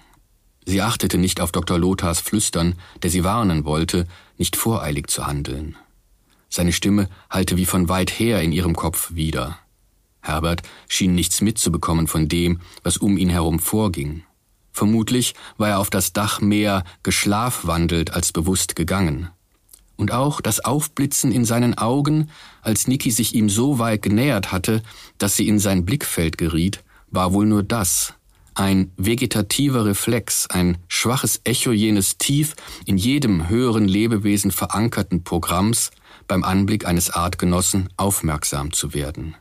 Sie 0.66 0.82
achtete 0.82 1.18
nicht 1.18 1.40
auf 1.40 1.54
Dr. 1.54 1.80
Lothars 1.80 2.20
Flüstern, 2.20 2.76
der 3.04 3.10
sie 3.10 3.24
warnen 3.24 3.64
wollte, 3.64 4.06
nicht 4.38 4.58
voreilig 4.58 5.08
zu 5.10 5.28
handeln. 5.28 5.78
Seine 6.50 6.74
Stimme 6.74 7.08
hallte 7.30 7.56
wie 7.56 7.66
von 7.66 7.88
weit 7.88 8.12
her 8.20 8.42
in 8.42 8.52
ihrem 8.52 8.76
Kopf 8.76 9.16
wieder. 9.16 9.60
Herbert 10.20 10.64
schien 10.90 11.16
nichts 11.16 11.40
mitzubekommen 11.40 12.08
von 12.08 12.28
dem, 12.28 12.60
was 12.84 12.98
um 12.98 13.16
ihn 13.16 13.30
herum 13.30 13.60
vorging. 13.60 14.24
Vermutlich 14.74 15.36
war 15.56 15.70
er 15.70 15.80
auf 15.80 15.90
das 15.90 16.12
Dach 16.12 16.42
mehr 16.42 16.84
geschlafwandelt 17.02 18.12
als 18.12 18.34
bewusst 18.34 18.76
gegangen. 18.76 19.30
Und 19.98 20.12
auch 20.12 20.42
das 20.42 20.60
Aufblitzen 20.60 21.32
in 21.32 21.46
seinen 21.46 21.78
Augen, 21.78 22.30
als 22.62 22.88
Niki 22.88 23.12
sich 23.12 23.34
ihm 23.34 23.50
so 23.50 23.80
weit 23.80 24.02
genähert 24.02 24.52
hatte, 24.52 24.84
dass 25.18 25.36
sie 25.36 25.48
in 25.48 25.60
sein 25.60 25.86
Blickfeld 25.86 26.38
geriet, 26.38 26.84
war 27.12 27.34
wohl 27.34 27.46
nur 27.46 27.64
das, 27.64 28.14
ein 28.56 28.92
vegetativer 28.98 29.86
Reflex, 29.86 30.48
ein 30.48 30.78
schwaches 30.88 31.42
Echo 31.44 31.72
jenes 31.72 32.18
tief 32.18 32.56
in 32.86 32.98
jedem 32.98 33.50
höheren 33.50 33.88
Lebewesen 33.88 34.52
verankerten 34.52 35.24
Programms, 35.24 35.92
beim 36.28 36.44
Anblick 36.44 36.86
eines 36.86 37.12
Artgenossen 37.12 37.90
aufmerksam 37.98 38.74
zu 38.74 38.94
werden. 38.94 39.36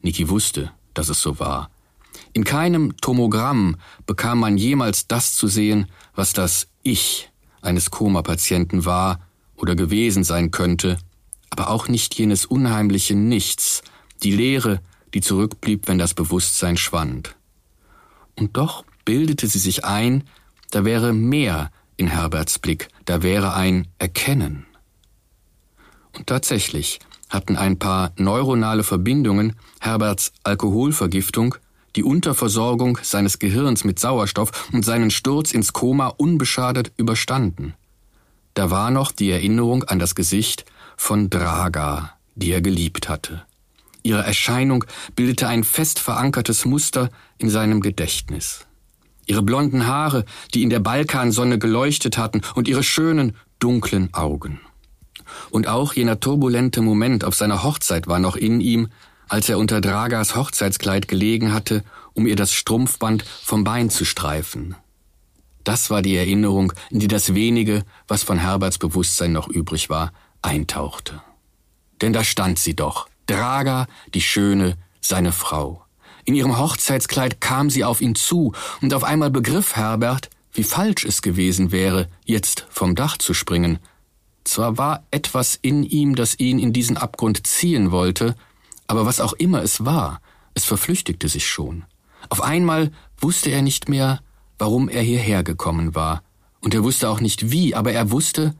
Niki 0.00 0.28
wusste, 0.28 0.72
dass 0.92 1.08
es 1.08 1.20
so 1.20 1.38
war. 1.38 1.70
In 2.32 2.44
keinem 2.44 2.96
Tomogramm 2.96 3.76
bekam 4.06 4.40
man 4.40 4.58
jemals 4.58 5.06
das 5.06 5.34
zu 5.36 5.46
sehen, 5.46 5.86
was 6.14 6.32
das 6.32 6.66
Ich 6.82 7.30
eines 7.62 7.90
Koma-Patienten 7.90 8.84
war 8.84 9.20
oder 9.56 9.74
gewesen 9.74 10.24
sein 10.24 10.50
könnte, 10.50 10.98
aber 11.50 11.70
auch 11.70 11.88
nicht 11.88 12.14
jenes 12.16 12.46
unheimliche 12.46 13.14
Nichts, 13.14 13.82
die 14.22 14.32
Leere, 14.32 14.80
die 15.14 15.20
zurückblieb, 15.20 15.88
wenn 15.88 15.98
das 15.98 16.14
Bewusstsein 16.14 16.76
schwand. 16.76 17.36
Und 18.36 18.56
doch 18.56 18.84
bildete 19.04 19.46
sie 19.46 19.58
sich 19.58 19.84
ein, 19.84 20.24
da 20.70 20.84
wäre 20.84 21.12
mehr 21.12 21.70
in 21.96 22.08
Herberts 22.08 22.58
Blick, 22.58 22.88
da 23.04 23.22
wäre 23.22 23.54
ein 23.54 23.86
Erkennen. 23.98 24.66
Und 26.12 26.26
tatsächlich 26.26 26.98
hatten 27.28 27.56
ein 27.56 27.78
paar 27.78 28.12
neuronale 28.16 28.84
Verbindungen 28.84 29.54
Herberts 29.80 30.32
Alkoholvergiftung, 30.42 31.56
die 31.96 32.02
Unterversorgung 32.02 32.98
seines 33.02 33.38
Gehirns 33.38 33.84
mit 33.84 33.98
Sauerstoff 33.98 34.68
und 34.72 34.84
seinen 34.84 35.10
Sturz 35.10 35.52
ins 35.52 35.72
Koma 35.72 36.08
unbeschadet 36.08 36.92
überstanden. 36.96 37.74
Da 38.54 38.70
war 38.70 38.90
noch 38.90 39.12
die 39.12 39.30
Erinnerung 39.30 39.84
an 39.84 39.98
das 39.98 40.14
Gesicht 40.14 40.64
von 40.96 41.28
Draga, 41.28 42.14
die 42.34 42.52
er 42.52 42.62
geliebt 42.62 43.08
hatte. 43.08 43.42
Ihre 44.02 44.22
Erscheinung 44.22 44.84
bildete 45.16 45.48
ein 45.48 45.64
fest 45.64 45.98
verankertes 45.98 46.64
Muster 46.64 47.10
in 47.38 47.50
seinem 47.50 47.80
Gedächtnis. 47.80 48.66
Ihre 49.26 49.42
blonden 49.42 49.86
Haare, 49.86 50.24
die 50.52 50.62
in 50.62 50.70
der 50.70 50.80
Balkansonne 50.80 51.58
geleuchtet 51.58 52.18
hatten, 52.18 52.42
und 52.54 52.68
ihre 52.68 52.82
schönen, 52.82 53.34
dunklen 53.58 54.12
Augen. 54.12 54.60
Und 55.50 55.66
auch 55.68 55.94
jener 55.94 56.20
turbulente 56.20 56.82
Moment 56.82 57.24
auf 57.24 57.34
seiner 57.34 57.62
Hochzeit 57.62 58.06
war 58.06 58.18
noch 58.18 58.36
in 58.36 58.60
ihm, 58.60 58.88
als 59.28 59.48
er 59.48 59.58
unter 59.58 59.80
Dragas 59.80 60.36
Hochzeitskleid 60.36 61.08
gelegen 61.08 61.54
hatte, 61.54 61.82
um 62.12 62.26
ihr 62.26 62.36
das 62.36 62.52
Strumpfband 62.52 63.24
vom 63.42 63.64
Bein 63.64 63.88
zu 63.88 64.04
streifen. 64.04 64.76
Das 65.64 65.90
war 65.90 66.02
die 66.02 66.16
Erinnerung, 66.16 66.72
in 66.90 67.00
die 67.00 67.08
das 67.08 67.34
wenige, 67.34 67.84
was 68.06 68.22
von 68.22 68.38
Herberts 68.38 68.78
Bewusstsein 68.78 69.32
noch 69.32 69.48
übrig 69.48 69.88
war, 69.90 70.12
eintauchte. 70.42 71.22
Denn 72.00 72.12
da 72.12 72.22
stand 72.22 72.58
sie 72.58 72.76
doch, 72.76 73.08
Draga, 73.26 73.86
die 74.12 74.20
Schöne, 74.20 74.76
seine 75.00 75.32
Frau. 75.32 75.82
In 76.26 76.34
ihrem 76.34 76.58
Hochzeitskleid 76.58 77.40
kam 77.40 77.70
sie 77.70 77.84
auf 77.84 78.00
ihn 78.00 78.14
zu, 78.14 78.52
und 78.82 78.92
auf 78.94 79.04
einmal 79.04 79.30
begriff 79.30 79.76
Herbert, 79.76 80.30
wie 80.52 80.62
falsch 80.62 81.04
es 81.04 81.22
gewesen 81.22 81.72
wäre, 81.72 82.08
jetzt 82.24 82.66
vom 82.70 82.94
Dach 82.94 83.16
zu 83.18 83.34
springen. 83.34 83.78
Zwar 84.44 84.76
war 84.78 85.04
etwas 85.10 85.58
in 85.60 85.82
ihm, 85.82 86.14
das 86.14 86.38
ihn 86.38 86.58
in 86.58 86.72
diesen 86.72 86.96
Abgrund 86.96 87.46
ziehen 87.46 87.90
wollte, 87.90 88.36
aber 88.86 89.06
was 89.06 89.20
auch 89.20 89.32
immer 89.32 89.62
es 89.62 89.84
war, 89.84 90.20
es 90.52 90.64
verflüchtigte 90.64 91.28
sich 91.28 91.46
schon. 91.46 91.84
Auf 92.28 92.42
einmal 92.42 92.92
wusste 93.18 93.50
er 93.50 93.62
nicht 93.62 93.88
mehr, 93.88 94.20
warum 94.58 94.88
er 94.88 95.02
hierher 95.02 95.42
gekommen 95.42 95.94
war, 95.94 96.22
und 96.60 96.74
er 96.74 96.82
wusste 96.82 97.10
auch 97.10 97.20
nicht 97.20 97.50
wie, 97.50 97.74
aber 97.74 97.92
er 97.92 98.10
wusste, 98.10 98.54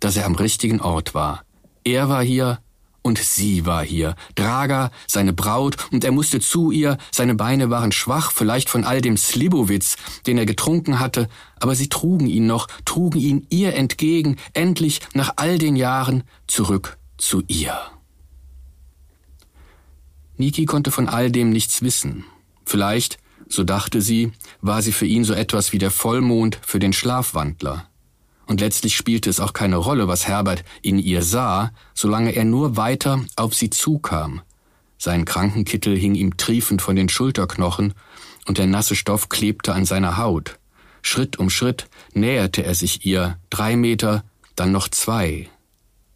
dass 0.00 0.16
er 0.16 0.26
am 0.26 0.36
richtigen 0.36 0.80
Ort 0.80 1.14
war. 1.14 1.42
Er 1.84 2.08
war 2.08 2.22
hier, 2.22 2.60
und 3.02 3.18
sie 3.18 3.66
war 3.66 3.84
hier, 3.84 4.14
Draga, 4.34 4.90
seine 5.06 5.32
Braut, 5.32 5.76
und 5.90 6.04
er 6.04 6.12
musste 6.12 6.40
zu 6.40 6.70
ihr, 6.70 6.98
seine 7.10 7.34
Beine 7.34 7.70
waren 7.70 7.90
schwach, 7.90 8.32
vielleicht 8.32 8.68
von 8.68 8.84
all 8.84 9.00
dem 9.00 9.16
Slibowitz, 9.16 9.96
den 10.26 10.38
er 10.38 10.46
getrunken 10.46 11.00
hatte, 11.00 11.28
aber 11.58 11.74
sie 11.74 11.88
trugen 11.88 12.26
ihn 12.26 12.46
noch, 12.46 12.68
trugen 12.84 13.18
ihn 13.20 13.46
ihr 13.50 13.74
entgegen, 13.74 14.36
endlich 14.52 15.00
nach 15.14 15.32
all 15.36 15.58
den 15.58 15.74
Jahren 15.74 16.22
zurück 16.46 16.98
zu 17.16 17.42
ihr. 17.48 17.76
Niki 20.36 20.66
konnte 20.66 20.90
von 20.90 21.08
all 21.08 21.32
dem 21.32 21.50
nichts 21.50 21.82
wissen. 21.82 22.24
Vielleicht, 22.64 23.18
so 23.48 23.64
dachte 23.64 24.02
sie, 24.02 24.32
war 24.60 24.82
sie 24.82 24.92
für 24.92 25.06
ihn 25.06 25.24
so 25.24 25.34
etwas 25.34 25.72
wie 25.72 25.78
der 25.78 25.90
Vollmond 25.90 26.58
für 26.62 26.78
den 26.78 26.92
Schlafwandler 26.92 27.88
und 28.48 28.60
letztlich 28.60 28.96
spielte 28.96 29.30
es 29.30 29.40
auch 29.40 29.52
keine 29.52 29.76
Rolle, 29.76 30.08
was 30.08 30.26
Herbert 30.26 30.64
in 30.82 30.98
ihr 30.98 31.22
sah, 31.22 31.70
solange 31.94 32.34
er 32.34 32.44
nur 32.44 32.76
weiter 32.76 33.24
auf 33.36 33.54
sie 33.54 33.70
zukam. 33.70 34.40
Sein 34.96 35.26
Krankenkittel 35.26 35.96
hing 35.96 36.14
ihm 36.14 36.36
triefend 36.36 36.82
von 36.82 36.96
den 36.96 37.08
Schulterknochen, 37.08 37.94
und 38.46 38.56
der 38.56 38.66
nasse 38.66 38.96
Stoff 38.96 39.28
klebte 39.28 39.74
an 39.74 39.84
seiner 39.84 40.16
Haut. 40.16 40.58
Schritt 41.02 41.38
um 41.38 41.50
Schritt 41.50 41.88
näherte 42.14 42.64
er 42.64 42.74
sich 42.74 43.04
ihr, 43.04 43.38
drei 43.50 43.76
Meter, 43.76 44.24
dann 44.56 44.72
noch 44.72 44.88
zwei. 44.88 45.50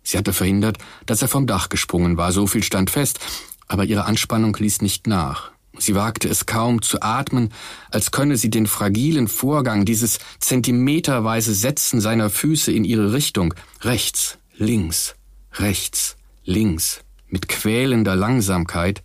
Sie 0.02 0.16
hatte 0.16 0.32
verhindert, 0.32 0.78
dass 1.04 1.20
er 1.20 1.28
vom 1.28 1.46
Dach 1.46 1.68
gesprungen 1.68 2.16
war, 2.16 2.32
so 2.32 2.46
viel 2.46 2.62
stand 2.62 2.88
fest, 2.90 3.20
aber 3.68 3.84
ihre 3.84 4.06
Anspannung 4.06 4.56
ließ 4.56 4.80
nicht 4.80 5.06
nach. 5.06 5.52
Sie 5.78 5.94
wagte 5.94 6.28
es 6.28 6.46
kaum 6.46 6.82
zu 6.82 7.00
atmen, 7.00 7.52
als 7.90 8.10
könne 8.10 8.36
sie 8.36 8.50
den 8.50 8.66
fragilen 8.66 9.26
Vorgang, 9.26 9.84
dieses 9.84 10.18
zentimeterweise 10.38 11.54
Setzen 11.54 12.00
seiner 12.00 12.28
Füße 12.30 12.72
in 12.72 12.84
ihre 12.84 13.12
Richtung, 13.12 13.54
rechts, 13.80 14.38
links, 14.56 15.14
rechts, 15.54 16.16
links, 16.44 17.00
mit 17.28 17.48
quälender 17.48 18.16
Langsamkeit, 18.16 19.02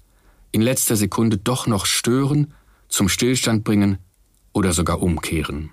in 0.52 0.62
letzter 0.62 0.96
Sekunde 0.96 1.38
doch 1.38 1.68
noch 1.68 1.86
stören, 1.86 2.54
zum 2.90 3.10
Stillstand 3.10 3.64
bringen 3.64 3.98
oder 4.54 4.74
sogar 4.74 5.02
umkehren. 5.02 5.72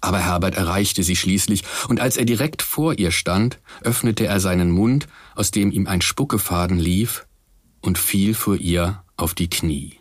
Aber 0.00 0.18
Herbert 0.18 0.54
erreichte 0.54 1.02
sie 1.02 1.16
schließlich, 1.16 1.64
und 1.88 2.00
als 2.00 2.16
er 2.16 2.24
direkt 2.24 2.62
vor 2.62 2.98
ihr 2.98 3.10
stand, 3.10 3.58
öffnete 3.82 4.26
er 4.26 4.40
seinen 4.40 4.70
Mund, 4.70 5.06
aus 5.34 5.50
dem 5.50 5.70
ihm 5.70 5.86
ein 5.86 6.00
Spuckefaden 6.00 6.78
lief, 6.78 7.26
und 7.80 7.98
fiel 7.98 8.34
vor 8.34 8.56
ihr 8.56 9.02
auf 9.16 9.34
die 9.34 9.48
Knie. 9.48 9.98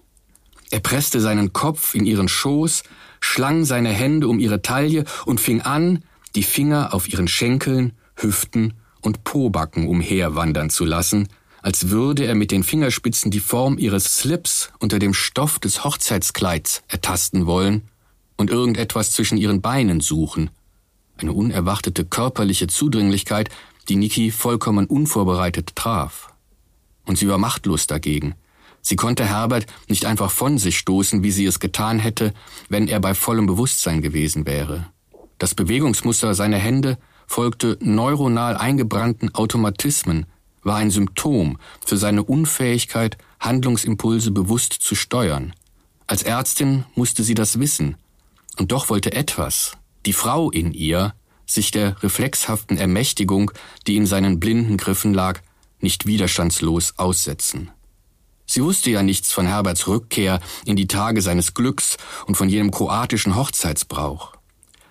Er 0.71 0.79
presste 0.79 1.21
seinen 1.21 1.53
Kopf 1.53 1.93
in 1.93 2.05
ihren 2.05 2.27
Schoß, 2.27 2.83
schlang 3.19 3.65
seine 3.65 3.89
Hände 3.89 4.27
um 4.27 4.39
ihre 4.39 4.61
Taille 4.61 5.05
und 5.25 5.39
fing 5.39 5.61
an, 5.61 6.03
die 6.35 6.43
Finger 6.43 6.93
auf 6.93 7.07
ihren 7.07 7.27
Schenkeln, 7.27 7.93
Hüften 8.15 8.73
und 9.01 9.23
Pobacken 9.23 9.87
umherwandern 9.87 10.69
zu 10.69 10.85
lassen, 10.85 11.27
als 11.61 11.89
würde 11.89 12.25
er 12.25 12.35
mit 12.35 12.51
den 12.51 12.63
Fingerspitzen 12.63 13.31
die 13.31 13.39
Form 13.39 13.77
ihres 13.77 14.17
Slips 14.17 14.69
unter 14.79 14.99
dem 14.99 15.13
Stoff 15.13 15.59
des 15.59 15.83
Hochzeitskleids 15.83 16.83
ertasten 16.87 17.45
wollen 17.45 17.83
und 18.37 18.49
irgendetwas 18.49 19.11
zwischen 19.11 19.37
ihren 19.37 19.61
Beinen 19.61 20.01
suchen. 20.01 20.49
Eine 21.17 21.33
unerwartete 21.33 22.05
körperliche 22.05 22.67
Zudringlichkeit, 22.67 23.49
die 23.87 23.95
Niki 23.95 24.31
vollkommen 24.31 24.85
unvorbereitet 24.85 25.75
traf. 25.75 26.33
Und 27.05 27.17
sie 27.17 27.27
war 27.27 27.37
machtlos 27.37 27.87
dagegen. 27.87 28.35
Sie 28.87 28.95
konnte 28.95 29.25
Herbert 29.25 29.65
nicht 29.87 30.05
einfach 30.05 30.29
von 30.29 30.59
sich 30.59 30.77
stoßen, 30.77 31.23
wie 31.23 31.31
sie 31.31 31.47
es 31.47 31.59
getan 31.59 31.97
hätte, 31.97 32.35
wenn 32.69 32.87
er 32.87 32.99
bei 32.99 33.15
vollem 33.15 33.47
Bewusstsein 33.47 34.03
gewesen 34.03 34.45
wäre. 34.45 34.85
Das 35.39 35.55
Bewegungsmuster 35.55 36.35
seiner 36.35 36.59
Hände 36.59 36.99
folgte 37.25 37.79
neuronal 37.81 38.55
eingebrannten 38.55 39.33
Automatismen, 39.33 40.27
war 40.61 40.75
ein 40.75 40.91
Symptom 40.91 41.57
für 41.83 41.97
seine 41.97 42.23
Unfähigkeit, 42.23 43.17
Handlungsimpulse 43.39 44.29
bewusst 44.29 44.73
zu 44.73 44.93
steuern. 44.93 45.55
Als 46.05 46.21
Ärztin 46.21 46.83
musste 46.93 47.23
sie 47.23 47.33
das 47.33 47.59
wissen, 47.59 47.97
und 48.59 48.71
doch 48.71 48.89
wollte 48.89 49.13
etwas, 49.13 49.71
die 50.05 50.13
Frau 50.13 50.51
in 50.51 50.73
ihr, 50.73 51.15
sich 51.47 51.71
der 51.71 52.03
reflexhaften 52.03 52.77
Ermächtigung, 52.77 53.49
die 53.87 53.95
in 53.95 54.05
seinen 54.05 54.39
blinden 54.39 54.77
Griffen 54.77 55.15
lag, 55.15 55.41
nicht 55.79 56.05
widerstandslos 56.05 56.93
aussetzen. 56.97 57.71
Sie 58.45 58.63
wusste 58.63 58.91
ja 58.91 59.03
nichts 59.03 59.31
von 59.31 59.47
Herberts 59.47 59.87
Rückkehr 59.87 60.39
in 60.65 60.75
die 60.75 60.87
Tage 60.87 61.21
seines 61.21 61.53
Glücks 61.53 61.97
und 62.27 62.35
von 62.35 62.49
jenem 62.49 62.71
kroatischen 62.71 63.35
Hochzeitsbrauch. 63.35 64.33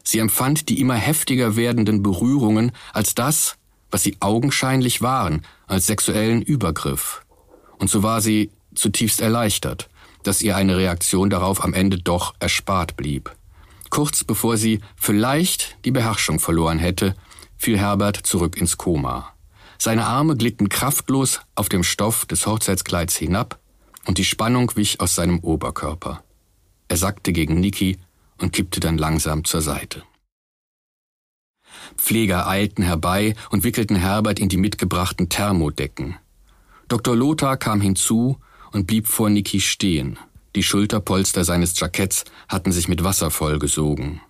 Sie 0.03 0.19
empfand 0.19 0.69
die 0.69 0.81
immer 0.81 0.97
heftiger 0.97 1.57
werdenden 1.57 2.03
Berührungen 2.03 2.73
als 2.93 3.15
das, 3.15 3.57
was 3.91 4.03
sie 4.03 4.17
augenscheinlich 4.21 5.03
waren, 5.03 5.43
als 5.67 5.87
sexuellen 5.87 6.43
Übergriff. 6.43 7.23
Und 7.79 7.89
so 7.91 8.03
war 8.03 8.21
sie 8.21 8.51
zutiefst 8.75 9.21
erleichtert, 9.21 9.89
dass 10.25 10.43
ihr 10.43 10.57
eine 10.57 10.77
Reaktion 10.77 11.31
darauf 11.31 11.63
am 11.63 11.75
Ende 11.75 11.99
doch 11.99 12.35
erspart 12.39 12.97
blieb. 12.97 13.31
Kurz 13.91 14.25
bevor 14.25 14.57
sie 14.57 14.81
vielleicht 14.97 15.77
die 15.85 15.93
Beherrschung 15.93 16.41
verloren 16.41 16.79
hätte, 16.79 17.15
fiel 17.57 17.79
Herbert 17.79 18.17
zurück 18.17 18.57
ins 18.57 18.77
Koma. 18.77 19.34
Seine 19.85 20.07
Arme 20.07 20.35
glitten 20.35 20.71
kraftlos 20.71 21.41
auf 21.55 21.69
dem 21.69 21.85
Stoff 21.85 22.25
des 22.25 22.47
Hochzeitskleids 22.47 23.17
hinab 23.17 23.59
und 24.07 24.17
die 24.17 24.25
Spannung 24.25 24.73
wich 24.77 24.99
aus 25.03 25.15
seinem 25.15 25.41
Oberkörper. 25.41 26.25
Er 26.89 26.97
sackte 26.97 27.35
gegen 27.35 27.61
Niki 27.61 27.99
und 28.41 28.55
kippte 28.55 28.81
dann 28.81 28.97
langsam 28.97 29.45
zur 29.45 29.61
Seite. 29.61 30.03
Pfleger 31.99 32.49
eilten 32.49 32.83
herbei 32.83 33.35
und 33.51 33.63
wickelten 33.63 33.97
Herbert 33.97 34.39
in 34.39 34.49
die 34.49 34.57
mitgebrachten 34.57 35.29
Thermodecken. 35.29 36.17
Dr. 36.89 37.15
Lothar 37.15 37.59
kam 37.59 37.83
hinzu 37.83 38.39
und 38.73 38.87
blieb 38.87 39.07
vor 39.07 39.29
Niki 39.29 39.61
stehen. 39.61 40.19
Die 40.57 40.63
Schulterpolster 40.63 41.45
seines 41.45 41.79
Jacketts 41.79 42.25
hatten 42.49 42.73
sich 42.73 42.89
mit 42.89 43.05
Wasser 43.05 43.31
vollgesogen. 43.31 44.23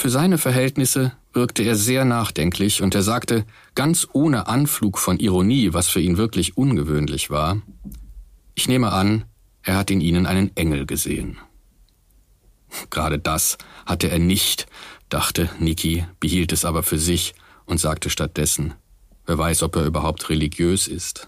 Für 0.00 0.10
seine 0.10 0.38
Verhältnisse 0.38 1.10
wirkte 1.32 1.64
er 1.64 1.74
sehr 1.74 2.04
nachdenklich 2.04 2.82
und 2.82 2.94
er 2.94 3.02
sagte, 3.02 3.44
ganz 3.74 4.06
ohne 4.12 4.46
Anflug 4.46 4.96
von 4.96 5.18
Ironie, 5.18 5.72
was 5.72 5.88
für 5.88 6.00
ihn 6.00 6.16
wirklich 6.16 6.56
ungewöhnlich 6.56 7.30
war, 7.30 7.60
ich 8.54 8.68
nehme 8.68 8.92
an, 8.92 9.24
er 9.64 9.76
hat 9.76 9.90
in 9.90 10.00
ihnen 10.00 10.26
einen 10.26 10.56
Engel 10.56 10.86
gesehen. 10.86 11.38
Gerade 12.90 13.18
das 13.18 13.58
hatte 13.86 14.08
er 14.08 14.20
nicht, 14.20 14.68
dachte 15.08 15.50
Niki, 15.58 16.06
behielt 16.20 16.52
es 16.52 16.64
aber 16.64 16.84
für 16.84 17.00
sich 17.00 17.34
und 17.66 17.80
sagte 17.80 18.08
stattdessen, 18.08 18.74
wer 19.26 19.36
weiß, 19.36 19.64
ob 19.64 19.74
er 19.74 19.84
überhaupt 19.84 20.30
religiös 20.30 20.86
ist. 20.86 21.26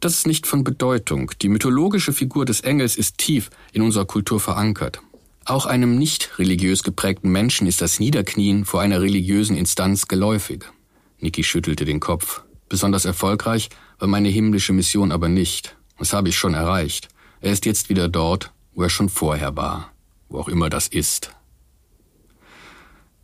Das 0.00 0.12
ist 0.12 0.26
nicht 0.26 0.46
von 0.46 0.64
Bedeutung. 0.64 1.30
Die 1.40 1.48
mythologische 1.48 2.12
Figur 2.12 2.44
des 2.44 2.60
Engels 2.60 2.94
ist 2.94 3.16
tief 3.16 3.48
in 3.72 3.80
unserer 3.80 4.04
Kultur 4.04 4.38
verankert. 4.38 5.00
Auch 5.46 5.66
einem 5.66 5.98
nicht 5.98 6.38
religiös 6.38 6.82
geprägten 6.82 7.30
Menschen 7.30 7.66
ist 7.66 7.82
das 7.82 8.00
Niederknien 8.00 8.64
vor 8.64 8.80
einer 8.80 9.02
religiösen 9.02 9.56
Instanz 9.56 10.08
geläufig. 10.08 10.64
Niki 11.20 11.44
schüttelte 11.44 11.84
den 11.84 12.00
Kopf. 12.00 12.42
Besonders 12.70 13.04
erfolgreich 13.04 13.68
war 13.98 14.08
meine 14.08 14.30
himmlische 14.30 14.72
Mission 14.72 15.12
aber 15.12 15.28
nicht. 15.28 15.76
Das 15.98 16.14
habe 16.14 16.30
ich 16.30 16.36
schon 16.36 16.54
erreicht. 16.54 17.08
Er 17.40 17.52
ist 17.52 17.66
jetzt 17.66 17.90
wieder 17.90 18.08
dort, 18.08 18.52
wo 18.74 18.82
er 18.82 18.90
schon 18.90 19.10
vorher 19.10 19.54
war. 19.54 19.92
Wo 20.30 20.38
auch 20.38 20.48
immer 20.48 20.70
das 20.70 20.88
ist. 20.88 21.30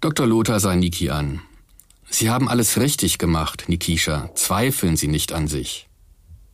Dr. 0.03 0.27
Lothar 0.27 0.61
sah 0.61 0.77
Niki 0.77 1.09
an. 1.09 1.41
Sie 2.11 2.29
haben 2.29 2.49
alles 2.49 2.79
richtig 2.79 3.19
gemacht, 3.19 3.65
Nikisha. 3.69 4.31
Zweifeln 4.35 4.97
Sie 4.97 5.09
nicht 5.09 5.33
an 5.33 5.49
sich. 5.49 5.89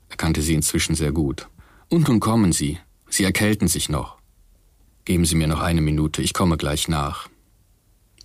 Er 0.08 0.16
kannte 0.16 0.42
sie 0.42 0.54
inzwischen 0.54 0.94
sehr 0.94 1.12
gut. 1.12 1.48
Und 1.88 2.08
nun 2.08 2.20
kommen 2.20 2.52
Sie. 2.52 2.78
Sie 3.08 3.24
erkälten 3.24 3.66
sich 3.66 3.88
noch. 3.88 4.15
Geben 5.06 5.24
Sie 5.24 5.36
mir 5.36 5.46
noch 5.46 5.60
eine 5.60 5.80
Minute, 5.82 6.20
ich 6.20 6.34
komme 6.34 6.56
gleich 6.56 6.88
nach. 6.88 7.28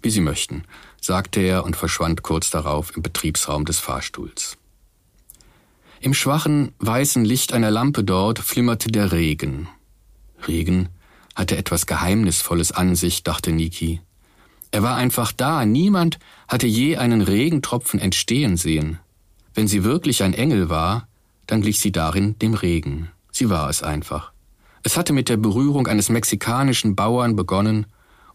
Wie 0.02 0.10
Sie 0.10 0.20
möchten, 0.20 0.64
sagte 1.00 1.40
er 1.40 1.64
und 1.64 1.76
verschwand 1.76 2.24
kurz 2.24 2.50
darauf 2.50 2.98
im 2.98 3.04
Betriebsraum 3.04 3.66
des 3.66 3.78
Fahrstuhls. 3.78 4.58
Im 6.00 6.16
schwachen, 6.16 6.74
weißen 6.80 7.24
Licht 7.24 7.54
einer 7.54 7.70
Lampe 7.70 8.04
dort 8.04 8.40
flimmerte 8.40 8.92
der 8.92 9.12
Regen. 9.12 9.70
Regen 10.48 10.90
hatte 11.36 11.56
etwas 11.56 11.86
Geheimnisvolles 11.86 12.72
an 12.72 12.96
sich, 12.96 13.22
dachte 13.22 13.52
Niki. 13.52 14.02
Er 14.72 14.82
war 14.82 14.96
einfach 14.96 15.32
da, 15.32 15.64
niemand 15.66 16.18
hatte 16.48 16.66
je 16.66 16.98
einen 16.98 17.22
Regentropfen 17.22 18.00
entstehen 18.00 18.58
sehen. 18.58 18.98
Wenn 19.54 19.68
sie 19.68 19.84
wirklich 19.84 20.24
ein 20.24 20.34
Engel 20.34 20.70
war, 20.70 21.08
dann 21.46 21.62
glich 21.62 21.80
sie 21.80 21.92
darin 21.92 22.40
dem 22.40 22.56
Regen. 22.56 23.12
Sie 23.32 23.52
war 23.52 23.70
es 23.70 23.84
einfach. 23.84 24.32
Es 24.84 24.98
hatte 24.98 25.14
mit 25.14 25.30
der 25.30 25.38
Berührung 25.38 25.88
eines 25.88 26.10
mexikanischen 26.10 26.96
Bauern 26.96 27.36
begonnen, 27.36 27.86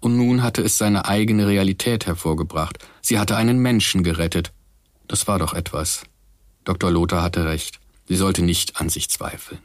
und 0.00 0.16
nun 0.16 0.42
hatte 0.42 0.62
es 0.62 0.78
seine 0.78 1.06
eigene 1.06 1.46
Realität 1.46 2.06
hervorgebracht. 2.06 2.78
Sie 3.00 3.18
hatte 3.18 3.36
einen 3.36 3.58
Menschen 3.58 4.02
gerettet. 4.02 4.52
Das 5.08 5.26
war 5.26 5.38
doch 5.38 5.54
etwas. 5.54 6.02
Dr. 6.64 6.90
Lothar 6.90 7.22
hatte 7.22 7.46
recht. 7.46 7.80
Sie 8.06 8.16
sollte 8.16 8.42
nicht 8.42 8.80
an 8.80 8.88
sich 8.88 9.08
zweifeln. 9.08 9.60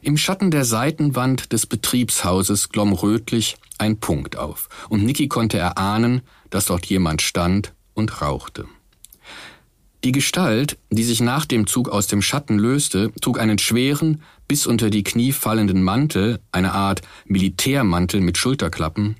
Im 0.00 0.16
Schatten 0.16 0.50
der 0.50 0.64
Seitenwand 0.64 1.52
des 1.52 1.66
Betriebshauses 1.66 2.70
glomm 2.70 2.92
rötlich 2.92 3.56
ein 3.78 4.00
Punkt 4.00 4.36
auf, 4.36 4.68
und 4.88 5.04
Niki 5.04 5.28
konnte 5.28 5.58
erahnen, 5.58 6.22
dass 6.50 6.66
dort 6.66 6.86
jemand 6.86 7.22
stand 7.22 7.72
und 7.94 8.20
rauchte. 8.20 8.66
Die 10.04 10.10
Gestalt, 10.10 10.78
die 10.90 11.04
sich 11.04 11.20
nach 11.20 11.46
dem 11.46 11.68
Zug 11.68 11.88
aus 11.88 12.08
dem 12.08 12.22
Schatten 12.22 12.58
löste, 12.58 13.12
trug 13.20 13.38
einen 13.38 13.58
schweren, 13.58 14.22
bis 14.52 14.66
unter 14.66 14.90
die 14.90 15.02
Knie 15.02 15.32
fallenden 15.32 15.82
Mantel, 15.82 16.38
eine 16.52 16.72
Art 16.72 17.00
Militärmantel 17.24 18.20
mit 18.20 18.36
Schulterklappen, 18.36 19.16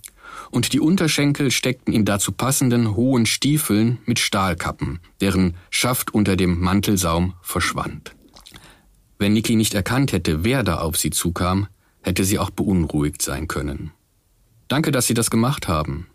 und 0.50 0.74
die 0.74 0.78
Unterschenkel 0.78 1.50
steckten 1.50 1.94
in 1.94 2.04
dazu 2.04 2.32
passenden 2.32 2.94
hohen 2.96 3.24
Stiefeln 3.24 3.96
mit 4.04 4.18
Stahlkappen, 4.18 5.00
deren 5.22 5.54
Schaft 5.70 6.12
unter 6.12 6.36
dem 6.36 6.60
Mantelsaum 6.60 7.32
verschwand. 7.40 8.14
Wenn 9.18 9.32
Niki 9.32 9.56
nicht 9.56 9.72
erkannt 9.72 10.12
hätte, 10.12 10.44
wer 10.44 10.62
da 10.64 10.80
auf 10.80 10.98
sie 10.98 11.08
zukam, 11.08 11.66
hätte 12.02 12.24
sie 12.24 12.38
auch 12.38 12.50
beunruhigt 12.50 13.22
sein 13.22 13.48
können. 13.48 13.90
Danke, 14.68 14.92
dass 14.92 15.06
Sie 15.06 15.14
das 15.14 15.30
gemacht 15.30 15.66
haben. 15.66 16.08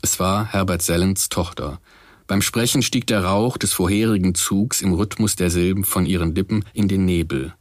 Es 0.00 0.18
war 0.18 0.46
Herbert 0.46 0.80
Sellens 0.80 1.28
Tochter, 1.28 1.78
beim 2.26 2.40
Sprechen 2.40 2.80
stieg 2.80 3.06
der 3.06 3.22
Rauch 3.22 3.58
des 3.58 3.74
vorherigen 3.74 4.34
Zugs 4.34 4.80
im 4.80 4.94
Rhythmus 4.94 5.36
der 5.36 5.50
Silben 5.50 5.84
von 5.84 6.06
ihren 6.06 6.34
Lippen 6.34 6.64
in 6.72 6.88
den 6.88 7.04
Nebel. 7.04 7.52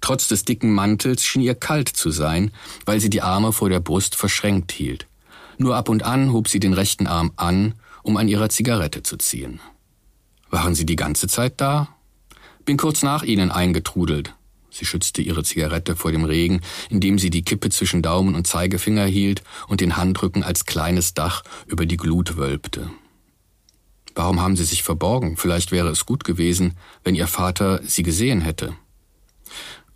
Trotz 0.00 0.28
des 0.28 0.44
dicken 0.44 0.72
Mantels 0.72 1.24
schien 1.24 1.42
ihr 1.42 1.54
kalt 1.54 1.88
zu 1.88 2.10
sein, 2.10 2.52
weil 2.84 3.00
sie 3.00 3.10
die 3.10 3.22
Arme 3.22 3.52
vor 3.52 3.68
der 3.68 3.80
Brust 3.80 4.14
verschränkt 4.14 4.72
hielt. 4.72 5.06
Nur 5.58 5.76
ab 5.76 5.88
und 5.88 6.02
an 6.02 6.32
hob 6.32 6.48
sie 6.48 6.60
den 6.60 6.74
rechten 6.74 7.06
Arm 7.06 7.32
an, 7.36 7.74
um 8.02 8.16
an 8.16 8.28
ihrer 8.28 8.48
Zigarette 8.48 9.02
zu 9.02 9.16
ziehen. 9.16 9.60
Waren 10.50 10.74
Sie 10.74 10.86
die 10.86 10.96
ganze 10.96 11.26
Zeit 11.26 11.60
da? 11.60 11.88
Bin 12.64 12.76
kurz 12.76 13.02
nach 13.02 13.22
Ihnen 13.22 13.50
eingetrudelt. 13.50 14.34
Sie 14.70 14.84
schützte 14.84 15.22
ihre 15.22 15.42
Zigarette 15.42 15.96
vor 15.96 16.12
dem 16.12 16.24
Regen, 16.24 16.60
indem 16.90 17.18
sie 17.18 17.30
die 17.30 17.42
Kippe 17.42 17.70
zwischen 17.70 18.02
Daumen 18.02 18.34
und 18.34 18.46
Zeigefinger 18.46 19.06
hielt 19.06 19.42
und 19.68 19.80
den 19.80 19.96
Handrücken 19.96 20.42
als 20.42 20.66
kleines 20.66 21.14
Dach 21.14 21.42
über 21.66 21.86
die 21.86 21.96
Glut 21.96 22.36
wölbte. 22.36 22.90
Warum 24.14 24.40
haben 24.40 24.56
Sie 24.56 24.64
sich 24.64 24.82
verborgen? 24.82 25.36
Vielleicht 25.36 25.72
wäre 25.72 25.88
es 25.88 26.06
gut 26.06 26.24
gewesen, 26.24 26.76
wenn 27.04 27.14
Ihr 27.14 27.26
Vater 27.26 27.80
Sie 27.84 28.02
gesehen 28.02 28.40
hätte. 28.40 28.74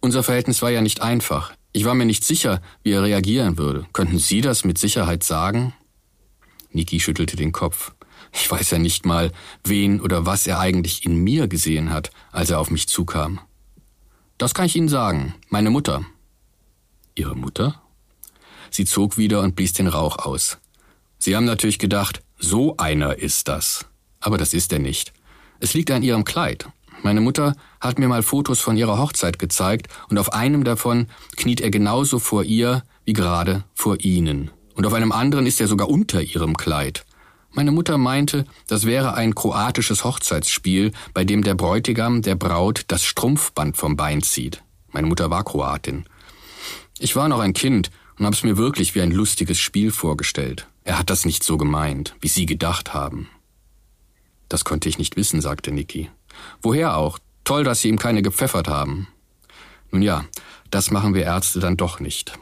Unser 0.01 0.23
Verhältnis 0.23 0.63
war 0.63 0.71
ja 0.71 0.81
nicht 0.81 1.03
einfach. 1.03 1.53
Ich 1.73 1.85
war 1.85 1.95
mir 1.95 2.07
nicht 2.07 2.25
sicher, 2.25 2.61
wie 2.83 2.93
er 2.93 3.03
reagieren 3.03 3.59
würde. 3.59 3.87
Könnten 3.93 4.19
Sie 4.19 4.41
das 4.41 4.65
mit 4.65 4.79
Sicherheit 4.79 5.23
sagen? 5.23 5.75
Niki 6.73 7.01
schüttelte 7.01 7.37
den 7.37 7.53
Kopf. 7.53 7.93
Ich 8.33 8.51
weiß 8.51 8.71
ja 8.71 8.79
nicht 8.79 9.05
mal, 9.05 9.33
wen 9.65 10.01
oder 10.01 10.25
was 10.25 10.47
er 10.47 10.59
eigentlich 10.59 11.05
in 11.05 11.17
mir 11.17 11.49
gesehen 11.49 11.91
hat, 11.91 12.11
als 12.33 12.51
er 12.51 12.61
auf 12.61 12.71
mich 12.71 12.89
zukam. 12.89 13.41
Das 14.39 14.55
kann 14.55 14.67
ich 14.67 14.77
Ihnen 14.77 14.89
sagen. 14.89 15.35
Meine 15.49 15.71
Mutter. 15.71 16.05
Ihre 17.15 17.37
Mutter? 17.37 17.83
Sie 18.71 18.85
zog 18.85 19.19
wieder 19.19 19.41
und 19.43 19.57
blies 19.57 19.73
den 19.73 19.89
Rauch 19.89 20.19
aus. 20.19 20.59
Sie 21.19 21.37
haben 21.37 21.45
natürlich 21.45 21.79
gedacht, 21.79 22.23
so 22.39 22.77
einer 22.79 23.19
ist 23.19 23.49
das. 23.49 23.85
Aber 24.21 24.39
das 24.39 24.55
ist 24.55 24.73
er 24.73 24.79
nicht. 24.79 25.13
Es 25.59 25.75
liegt 25.75 25.91
an 25.91 26.03
ihrem 26.03 26.25
Kleid. 26.25 26.69
Meine 27.03 27.21
Mutter 27.21 27.57
hat 27.81 27.99
mir 27.99 28.09
mal 28.09 28.23
Fotos 28.23 28.61
von 28.61 28.77
ihrer 28.77 28.99
Hochzeit 28.99 29.39
gezeigt 29.39 29.89
und 30.09 30.19
auf 30.19 30.33
einem 30.33 30.65
davon 30.65 31.07
kniet 31.37 31.61
er 31.61 31.71
genauso 31.71 32.19
vor 32.19 32.45
ihr 32.45 32.83
wie 33.05 33.15
gerade 33.15 33.65
vor 33.75 34.01
ihnen. 34.01 34.51
Und 34.75 34.87
auf 34.87 34.93
einem 34.93 35.13
anderen 35.13 35.47
ist 35.47 35.61
er 35.61 35.67
sogar 35.67 35.89
unter 35.89 36.23
ihrem 36.23 36.57
Kleid. 36.57 37.05
Meine 37.53 37.73
Mutter 37.73 37.99
meinte, 37.99 38.45
das 38.69 38.85
wäre 38.85 39.15
ein 39.15 39.35
kroatisches 39.35 40.05
Hochzeitsspiel, 40.05 40.93
bei 41.15 41.25
dem 41.25 41.43
der 41.43 41.55
Bräutigam 41.55 42.23
der 42.23 42.37
Braut 42.37 42.85
das 42.89 43.05
Strumpfband 43.05 43.77
vom 43.77 43.97
Bein 43.97 44.23
zieht. 44.23 44.63
Meine 44.93 45.07
Mutter 45.07 45.31
war 45.31 45.43
Kroatin. 45.43 46.05
Ich 46.99 47.17
war 47.17 47.29
noch 47.29 47.41
ein 47.41 47.55
Kind 47.55 47.91
und 48.19 48.27
hab's 48.27 48.45
mir 48.45 48.57
wirklich 48.57 48.95
wie 48.95 49.01
ein 49.01 49.11
lustiges 49.11 49.59
Spiel 49.59 49.91
vorgestellt. 49.91 50.69
Er 50.85 50.99
hat 50.99 51.11
das 51.11 51.25
nicht 51.25 51.43
so 51.43 51.57
gemeint, 51.57 52.15
wie 52.21 52.29
Sie 52.29 52.47
gedacht 52.47 52.95
haben. 52.95 53.29
Das 54.49 54.65
konnte 54.65 54.89
ich 54.89 54.99
nicht 54.99 55.17
wissen, 55.17 55.41
sagte 55.41 55.73
Niki. 55.73 56.11
Woher 56.63 56.97
auch? 56.97 57.19
Toll, 57.45 57.65
dass 57.65 57.81
Sie 57.81 57.89
ihm 57.89 57.99
keine 57.99 58.23
gepfeffert 58.23 58.69
haben. 58.69 59.09
Nun 59.91 60.03
ja, 60.03 60.25
das 60.71 60.91
machen 60.91 61.15
wir 61.15 61.25
Ärzte 61.25 61.61
dann 61.61 61.77
doch 61.77 62.01
nicht. 62.01 62.33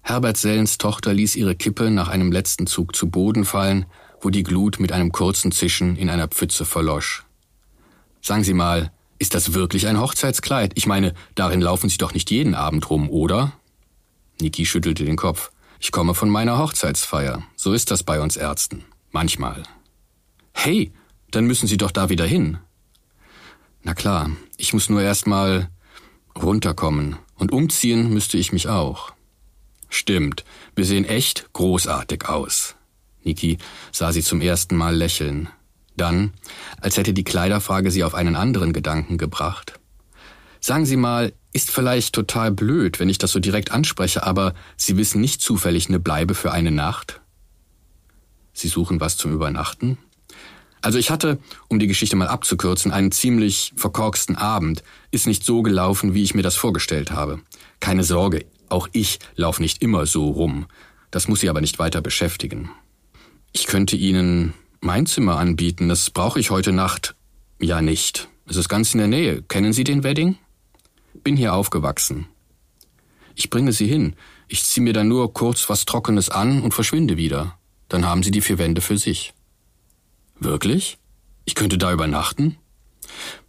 Herbert 0.00 0.36
Sellens 0.36 0.78
Tochter 0.78 1.12
ließ 1.12 1.36
ihre 1.36 1.54
Kippe 1.54 1.90
nach 1.90 2.08
einem 2.08 2.32
letzten 2.32 2.66
Zug 2.66 2.96
zu 2.96 3.08
Boden 3.08 3.44
fallen, 3.44 3.86
wo 4.20 4.30
die 4.30 4.42
Glut 4.42 4.80
mit 4.80 4.92
einem 4.92 5.12
kurzen 5.12 5.52
Zischen 5.52 5.96
in 5.96 6.10
einer 6.10 6.28
Pfütze 6.28 6.64
verlosch. 6.64 7.24
Sagen 8.20 8.44
Sie 8.44 8.54
mal, 8.54 8.92
ist 9.18 9.34
das 9.34 9.54
wirklich 9.54 9.86
ein 9.86 10.00
Hochzeitskleid? 10.00 10.72
Ich 10.74 10.86
meine, 10.86 11.14
darin 11.34 11.60
laufen 11.60 11.88
Sie 11.88 11.98
doch 11.98 12.14
nicht 12.14 12.30
jeden 12.30 12.54
Abend 12.54 12.88
rum, 12.90 13.10
oder? 13.10 13.52
Niki 14.40 14.66
schüttelte 14.66 15.04
den 15.04 15.16
Kopf. 15.16 15.52
Ich 15.78 15.92
komme 15.92 16.14
von 16.14 16.28
meiner 16.28 16.58
Hochzeitsfeier. 16.58 17.42
So 17.56 17.72
ist 17.72 17.90
das 17.90 18.02
bei 18.02 18.20
uns 18.20 18.36
Ärzten. 18.36 18.84
Manchmal. 19.10 19.62
Hey, 20.52 20.92
dann 21.30 21.44
müssen 21.44 21.66
Sie 21.66 21.76
doch 21.76 21.90
da 21.90 22.08
wieder 22.08 22.26
hin. 22.26 22.58
Na 23.82 23.94
klar, 23.94 24.30
ich 24.56 24.72
muss 24.72 24.88
nur 24.88 25.02
erst 25.02 25.26
mal 25.26 25.68
runterkommen 26.36 27.16
und 27.36 27.52
umziehen 27.52 28.12
müsste 28.12 28.38
ich 28.38 28.52
mich 28.52 28.68
auch. 28.68 29.12
Stimmt, 29.88 30.44
wir 30.76 30.84
sehen 30.84 31.04
echt 31.04 31.52
großartig 31.52 32.28
aus. 32.28 32.76
Niki 33.24 33.58
sah 33.90 34.12
sie 34.12 34.22
zum 34.22 34.40
ersten 34.40 34.76
Mal 34.76 34.94
lächeln. 34.94 35.48
Dann, 35.96 36.32
als 36.80 36.96
hätte 36.96 37.12
die 37.12 37.24
Kleiderfrage 37.24 37.90
sie 37.90 38.04
auf 38.04 38.14
einen 38.14 38.36
anderen 38.36 38.72
Gedanken 38.72 39.18
gebracht. 39.18 39.78
Sagen 40.60 40.86
Sie 40.86 40.96
mal, 40.96 41.32
ist 41.52 41.70
vielleicht 41.70 42.14
total 42.14 42.52
blöd, 42.52 43.00
wenn 43.00 43.08
ich 43.08 43.18
das 43.18 43.32
so 43.32 43.40
direkt 43.40 43.72
anspreche, 43.72 44.22
aber 44.22 44.54
Sie 44.76 44.96
wissen 44.96 45.20
nicht 45.20 45.42
zufällig 45.42 45.88
eine 45.88 45.98
Bleibe 45.98 46.34
für 46.34 46.52
eine 46.52 46.70
Nacht? 46.70 47.20
Sie 48.52 48.68
suchen 48.68 49.00
was 49.00 49.16
zum 49.16 49.32
Übernachten? 49.32 49.98
Also 50.82 50.98
ich 50.98 51.10
hatte, 51.10 51.38
um 51.68 51.78
die 51.78 51.86
Geschichte 51.86 52.16
mal 52.16 52.28
abzukürzen, 52.28 52.92
einen 52.92 53.12
ziemlich 53.12 53.72
verkorksten 53.76 54.36
Abend. 54.36 54.82
Ist 55.12 55.28
nicht 55.28 55.44
so 55.44 55.62
gelaufen, 55.62 56.12
wie 56.12 56.24
ich 56.24 56.34
mir 56.34 56.42
das 56.42 56.56
vorgestellt 56.56 57.12
habe. 57.12 57.40
Keine 57.80 58.04
Sorge, 58.04 58.44
auch 58.68 58.88
ich 58.92 59.20
laufe 59.36 59.62
nicht 59.62 59.80
immer 59.80 60.06
so 60.06 60.28
rum. 60.28 60.66
Das 61.12 61.28
muss 61.28 61.40
Sie 61.40 61.48
aber 61.48 61.60
nicht 61.60 61.78
weiter 61.78 62.00
beschäftigen. 62.00 62.70
Ich 63.52 63.66
könnte 63.66 63.96
Ihnen 63.96 64.54
mein 64.80 65.06
Zimmer 65.06 65.38
anbieten, 65.38 65.88
das 65.88 66.10
brauche 66.10 66.40
ich 66.40 66.50
heute 66.50 66.72
Nacht. 66.72 67.14
Ja 67.60 67.80
nicht. 67.80 68.28
Es 68.48 68.56
ist 68.56 68.68
ganz 68.68 68.92
in 68.92 68.98
der 68.98 69.08
Nähe. 69.08 69.42
Kennen 69.42 69.72
Sie 69.72 69.84
den 69.84 70.02
Wedding? 70.02 70.36
Bin 71.22 71.36
hier 71.36 71.54
aufgewachsen. 71.54 72.26
Ich 73.36 73.50
bringe 73.50 73.72
Sie 73.72 73.86
hin. 73.86 74.16
Ich 74.48 74.64
ziehe 74.64 74.82
mir 74.82 74.92
dann 74.92 75.08
nur 75.08 75.32
kurz 75.32 75.68
was 75.68 75.84
Trockenes 75.84 76.28
an 76.28 76.60
und 76.62 76.74
verschwinde 76.74 77.16
wieder. 77.16 77.56
Dann 77.88 78.04
haben 78.04 78.22
Sie 78.22 78.32
die 78.32 78.40
vier 78.40 78.58
Wände 78.58 78.80
für 78.80 78.98
sich. 78.98 79.32
Wirklich? 80.44 80.98
Ich 81.44 81.54
könnte 81.54 81.78
da 81.78 81.92
übernachten? 81.92 82.56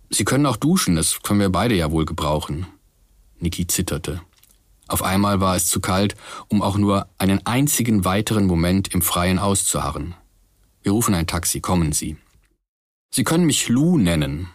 Sie 0.09 0.25
können 0.25 0.45
auch 0.45 0.57
duschen, 0.57 0.95
das 0.95 1.21
können 1.23 1.39
wir 1.39 1.49
beide 1.49 1.75
ja 1.75 1.91
wohl 1.91 2.05
gebrauchen. 2.05 2.67
Niki 3.39 3.65
zitterte. 3.65 4.21
Auf 4.87 5.01
einmal 5.01 5.39
war 5.39 5.55
es 5.55 5.67
zu 5.67 5.79
kalt, 5.79 6.15
um 6.49 6.61
auch 6.61 6.77
nur 6.77 7.07
einen 7.17 7.43
einzigen 7.47 8.05
weiteren 8.05 8.45
Moment 8.45 8.93
im 8.93 9.01
Freien 9.01 9.39
auszuharren. 9.39 10.13
Wir 10.83 10.91
rufen 10.91 11.15
ein 11.15 11.25
Taxi, 11.25 11.61
kommen 11.61 11.93
Sie. 11.93 12.17
Sie 13.09 13.23
können 13.23 13.45
mich 13.45 13.69
Lou 13.69 13.97
nennen. 13.97 14.49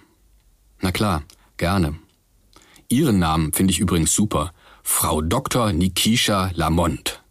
Na 0.80 0.92
klar, 0.92 1.24
gerne. 1.56 1.98
Ihren 2.88 3.18
Namen 3.18 3.52
finde 3.52 3.72
ich 3.72 3.80
übrigens 3.80 4.14
super. 4.14 4.52
Frau 4.84 5.22
Dr. 5.22 5.72
Nikisha 5.72 6.52
Lamont. 6.54 7.22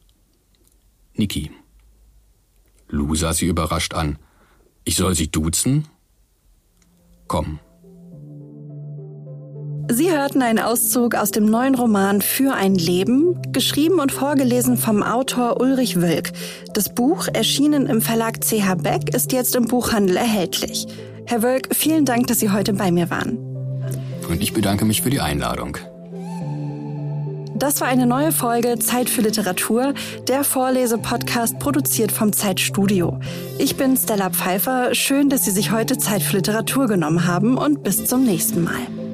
Niki. 1.14 1.52
Lou 2.90 3.16
sah 3.16 3.34
sie 3.34 3.48
überrascht 3.48 3.94
an. 3.94 4.20
Ich 4.88 4.96
soll 4.96 5.16
sie 5.16 5.28
duzen? 5.28 5.86
Komm. 7.28 7.60
Sie 9.92 10.10
hörten 10.10 10.42
einen 10.42 10.60
Auszug 10.60 11.14
aus 11.16 11.32
dem 11.32 11.46
neuen 11.46 11.76
Roman 11.76 12.22
Für 12.22 12.54
ein 12.54 12.74
Leben, 12.74 13.38
geschrieben 13.52 14.00
und 14.00 14.14
vorgelesen 14.14 14.78
vom 14.78 15.04
Autor 15.04 15.60
Ulrich 15.60 16.00
Wölk. 16.00 16.32
Das 16.74 16.96
Buch, 16.96 17.28
erschienen 17.28 17.88
im 17.88 18.00
Verlag 18.00 18.40
CH 18.40 18.76
Beck, 18.82 19.14
ist 19.14 19.34
jetzt 19.34 19.58
im 19.58 19.66
Buchhandel 19.66 20.16
erhältlich. 20.16 20.88
Herr 21.26 21.44
Wölk, 21.44 21.76
vielen 21.76 22.06
Dank, 22.06 22.28
dass 22.28 22.40
Sie 22.40 22.52
heute 22.52 22.72
bei 22.72 22.90
mir 22.90 23.10
waren. 23.10 23.38
Und 24.30 24.42
ich 24.42 24.54
bedanke 24.54 24.86
mich 24.86 25.02
für 25.02 25.10
die 25.10 25.20
Einladung. 25.20 25.78
Das 27.58 27.82
war 27.82 27.88
eine 27.88 28.06
neue 28.06 28.32
Folge 28.32 28.78
Zeit 28.78 29.10
für 29.10 29.22
Literatur, 29.22 29.96
der 30.28 30.44
Vorlese-Podcast 30.44 31.58
produziert 31.58 32.12
vom 32.12 32.32
Zeitstudio. 32.32 33.20
Ich 33.58 33.78
bin 33.78 33.98
Stella 33.98 34.30
Pfeiffer. 34.30 34.94
Schön, 34.94 35.30
dass 35.30 35.46
Sie 35.46 35.52
sich 35.52 35.72
heute 35.72 35.98
Zeit 35.98 36.22
für 36.22 36.38
Literatur 36.38 36.86
genommen 36.88 37.26
haben 37.26 37.58
und 37.58 37.82
bis 37.84 38.06
zum 38.06 38.26
nächsten 38.26 38.64
Mal. 38.64 39.07